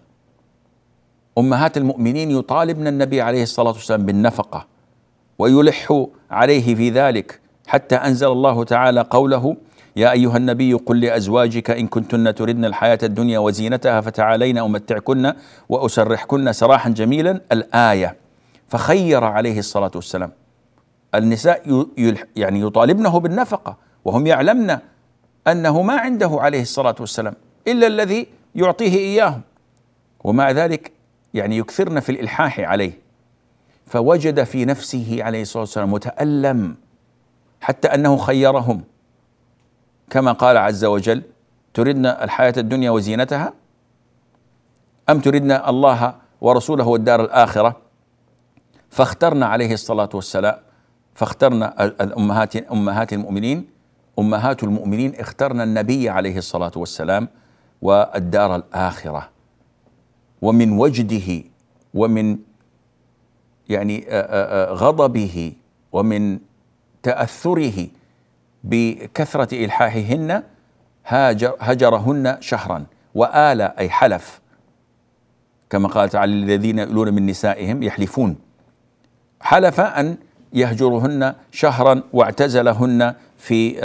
أمهات 1.38 1.76
المؤمنين 1.76 2.30
يطالبن 2.30 2.86
النبي 2.86 3.20
عليه 3.20 3.42
الصلاة 3.42 3.72
والسلام 3.72 4.06
بالنفقة 4.06 4.66
ويلح 5.38 6.06
عليه 6.30 6.74
في 6.74 6.90
ذلك 6.90 7.40
حتى 7.66 7.94
أنزل 7.94 8.26
الله 8.26 8.64
تعالى 8.64 9.00
قوله 9.00 9.56
يا 9.96 10.12
أيها 10.12 10.36
النبي 10.36 10.72
قل 10.72 11.00
لأزواجك 11.00 11.70
إن 11.70 11.86
كنتن 11.86 12.34
تردن 12.34 12.64
الحياة 12.64 12.98
الدنيا 13.02 13.38
وزينتها 13.38 14.00
فتعالين 14.00 14.58
أمتعكن 14.58 15.32
وأسرحكن 15.68 16.52
سراحا 16.52 16.90
جميلا. 16.90 17.40
الآية 17.52 18.16
فخير 18.68 19.24
عليه 19.24 19.58
الصلاة 19.58 19.90
والسلام. 19.94 20.32
النساء 21.14 21.86
يعني 22.36 22.60
يطالبنه 22.60 23.20
بالنفقة 23.20 23.76
وهم 24.04 24.26
يعلمن 24.26 24.78
أنه 25.46 25.82
ما 25.82 25.94
عنده 26.00 26.30
عليه 26.40 26.62
الصلاة 26.62 26.94
والسلام 27.00 27.34
إلا 27.68 27.86
الذي 27.86 28.26
يعطيه 28.54 28.96
إياهم. 28.96 29.40
ومع 30.24 30.50
ذلك 30.50 30.92
يعني 31.34 31.58
يكثرن 31.58 32.00
في 32.00 32.12
الإلحاح 32.12 32.60
عليه. 32.60 32.92
فوجد 33.86 34.44
في 34.44 34.64
نفسه 34.64 35.18
عليه 35.20 35.42
الصلاة 35.42 35.62
والسلام 35.62 35.92
متالم 35.92 36.76
حتى 37.60 37.88
أنه 37.88 38.16
خيرهم. 38.16 38.82
كما 40.10 40.32
قال 40.32 40.56
عز 40.56 40.84
وجل 40.84 41.22
تردن 41.74 42.06
الحياة 42.06 42.54
الدنيا 42.56 42.90
وزينتها؟ 42.90 43.52
أم 45.10 45.20
تردن 45.20 45.52
الله 45.52 46.14
ورسوله 46.40 46.86
والدار 46.86 47.20
الآخرة؟ 47.24 47.76
فاخترنا 48.90 49.46
عليه 49.46 49.72
الصلاة 49.72 50.08
والسلام 50.14 50.56
فاخترنا 51.14 51.84
الأمهات 51.84 52.56
أمهات 52.56 53.12
المؤمنين 53.12 53.68
أمهات 54.18 54.62
المؤمنين 54.62 55.14
اخترنا 55.14 55.64
النبي 55.64 56.08
عليه 56.08 56.38
الصلاة 56.38 56.72
والسلام 56.76 57.28
والدار 57.82 58.56
الآخرة. 58.56 59.30
ومن 60.42 60.78
وجده 60.78 61.44
ومن 61.94 62.38
يعني 63.68 64.06
غضبه 64.70 65.52
ومن 65.92 66.38
تأثره 67.02 67.88
بكثرة 68.64 69.64
إلحاحهن 69.64 70.42
هاجر 71.06 71.54
هجرهن 71.60 72.36
شهرا 72.40 72.84
وآل 73.14 73.60
أي 73.60 73.90
حلف. 73.90 74.40
كما 75.70 75.88
قال 75.88 76.08
تعالى 76.08 76.32
الذين 76.32 76.78
يؤلون 76.78 77.14
من 77.14 77.26
نسائهم 77.26 77.82
يحلفون. 77.82 78.36
حلف 79.40 79.80
أن 79.80 80.16
يهجرهن 80.52 81.34
شهرا 81.50 82.02
واعتزلهن 82.12 83.14
في 83.38 83.80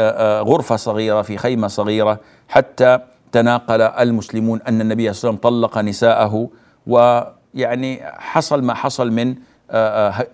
غرفة 0.46 0.76
صغيرة 0.76 1.22
في 1.22 1.38
خيمة 1.38 1.68
صغيرة 1.68 2.20
حتى 2.48 3.00
تناقل 3.32 3.82
المسلمون 3.82 4.62
أن 4.62 4.82
النبي 4.82 5.14
صلى 5.14 5.30
الله 5.30 5.40
عليه 5.46 5.58
وسلم 5.58 5.68
طلق 5.70 5.78
نساءه 5.78 6.50
ويعني 6.88 8.02
حصل 8.04 8.64
ما 8.64 8.74
حصل 8.74 9.12
من 9.12 9.36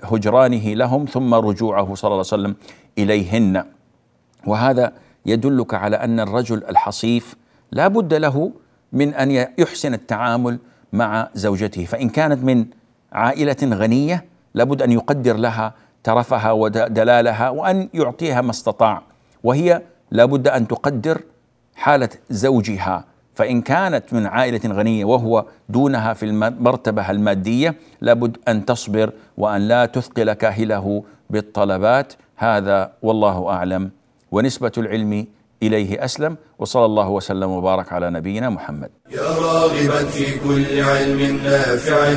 هجرانه 0.04 0.74
لهم 0.74 1.06
ثم 1.06 1.34
رجوعه 1.34 1.96
صلى 1.96 2.08
الله 2.08 2.18
عليه 2.18 2.20
وسلم 2.20 2.56
إليهن. 2.98 3.66
وهذا 4.46 4.92
يدلك 5.26 5.74
على 5.74 5.96
أن 5.96 6.20
الرجل 6.20 6.64
الحصيف 6.70 7.36
لا 7.72 7.88
بد 7.88 8.14
له 8.14 8.52
من 8.94 9.14
أن 9.14 9.32
يحسن 9.58 9.94
التعامل 9.94 10.60
مع 10.94 11.30
زوجته. 11.34 11.86
فإن 11.86 12.10
كانت 12.10 12.44
من 12.44 12.66
عائلة 13.12 13.58
غنية 13.64 14.26
لابد 14.54 14.82
أن 14.82 14.92
يقدر 14.92 15.38
لها 15.38 15.74
ترفها 16.04 16.52
ودلالها 16.52 17.50
وأن 17.50 17.90
يعطيها 17.94 18.42
ما 18.42 18.52
استطاع. 18.52 19.02
وهي 19.44 19.82
لابد 20.12 20.48
أن 20.48 20.68
تقدر 20.68 21.22
حالة 21.76 22.10
زوجها. 22.30 23.06
فإن 23.34 23.62
كانت 23.62 24.14
من 24.14 24.26
عائلة 24.26 24.62
غنية 24.66 25.06
وهو 25.06 25.46
دونها 25.70 26.14
في 26.14 26.26
المرتبة 26.26 27.12
المادية 27.12 27.76
لابد 28.02 28.38
أن 28.48 28.66
تصبر 28.66 29.12
وأن 29.38 29.62
لا 29.62 29.86
تثقل 29.86 30.34
كاهله 30.34 31.04
بالطلبات. 31.30 32.14
هذا 32.36 32.92
والله 33.02 33.50
أعلم. 33.50 33.92
ونسبة 34.36 34.72
العلم 34.78 35.28
إليه 35.64 36.06
أسلم 36.06 36.38
وصلى 36.60 36.86
الله 36.86 37.10
وسلم 37.10 37.50
وبارك 37.50 37.94
على 37.94 38.10
نبينا 38.10 38.50
محمد. 38.50 38.90
يا 39.12 39.22
راغبا 39.22 40.06
في 40.06 40.40
كل 40.40 40.80
علم 40.84 41.40
نافع 41.44 42.14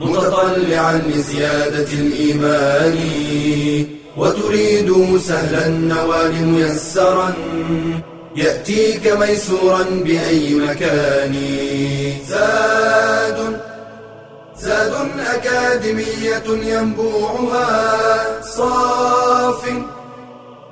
متطلعا 0.00 0.98
لزيادة 0.98 1.92
الإيمان 1.92 2.96
وتريد 4.16 5.18
سهلا 5.18 5.66
النوال 5.66 6.46
ميسرا 6.46 7.34
يأتيك 8.36 9.12
ميسورا 9.12 9.84
بأي 10.04 10.54
مكان 10.54 11.34
زاد 12.28 13.60
زاد 14.56 14.92
أكاديمية 15.34 16.48
ينبوعها 16.72 18.42
صاف 18.42 19.68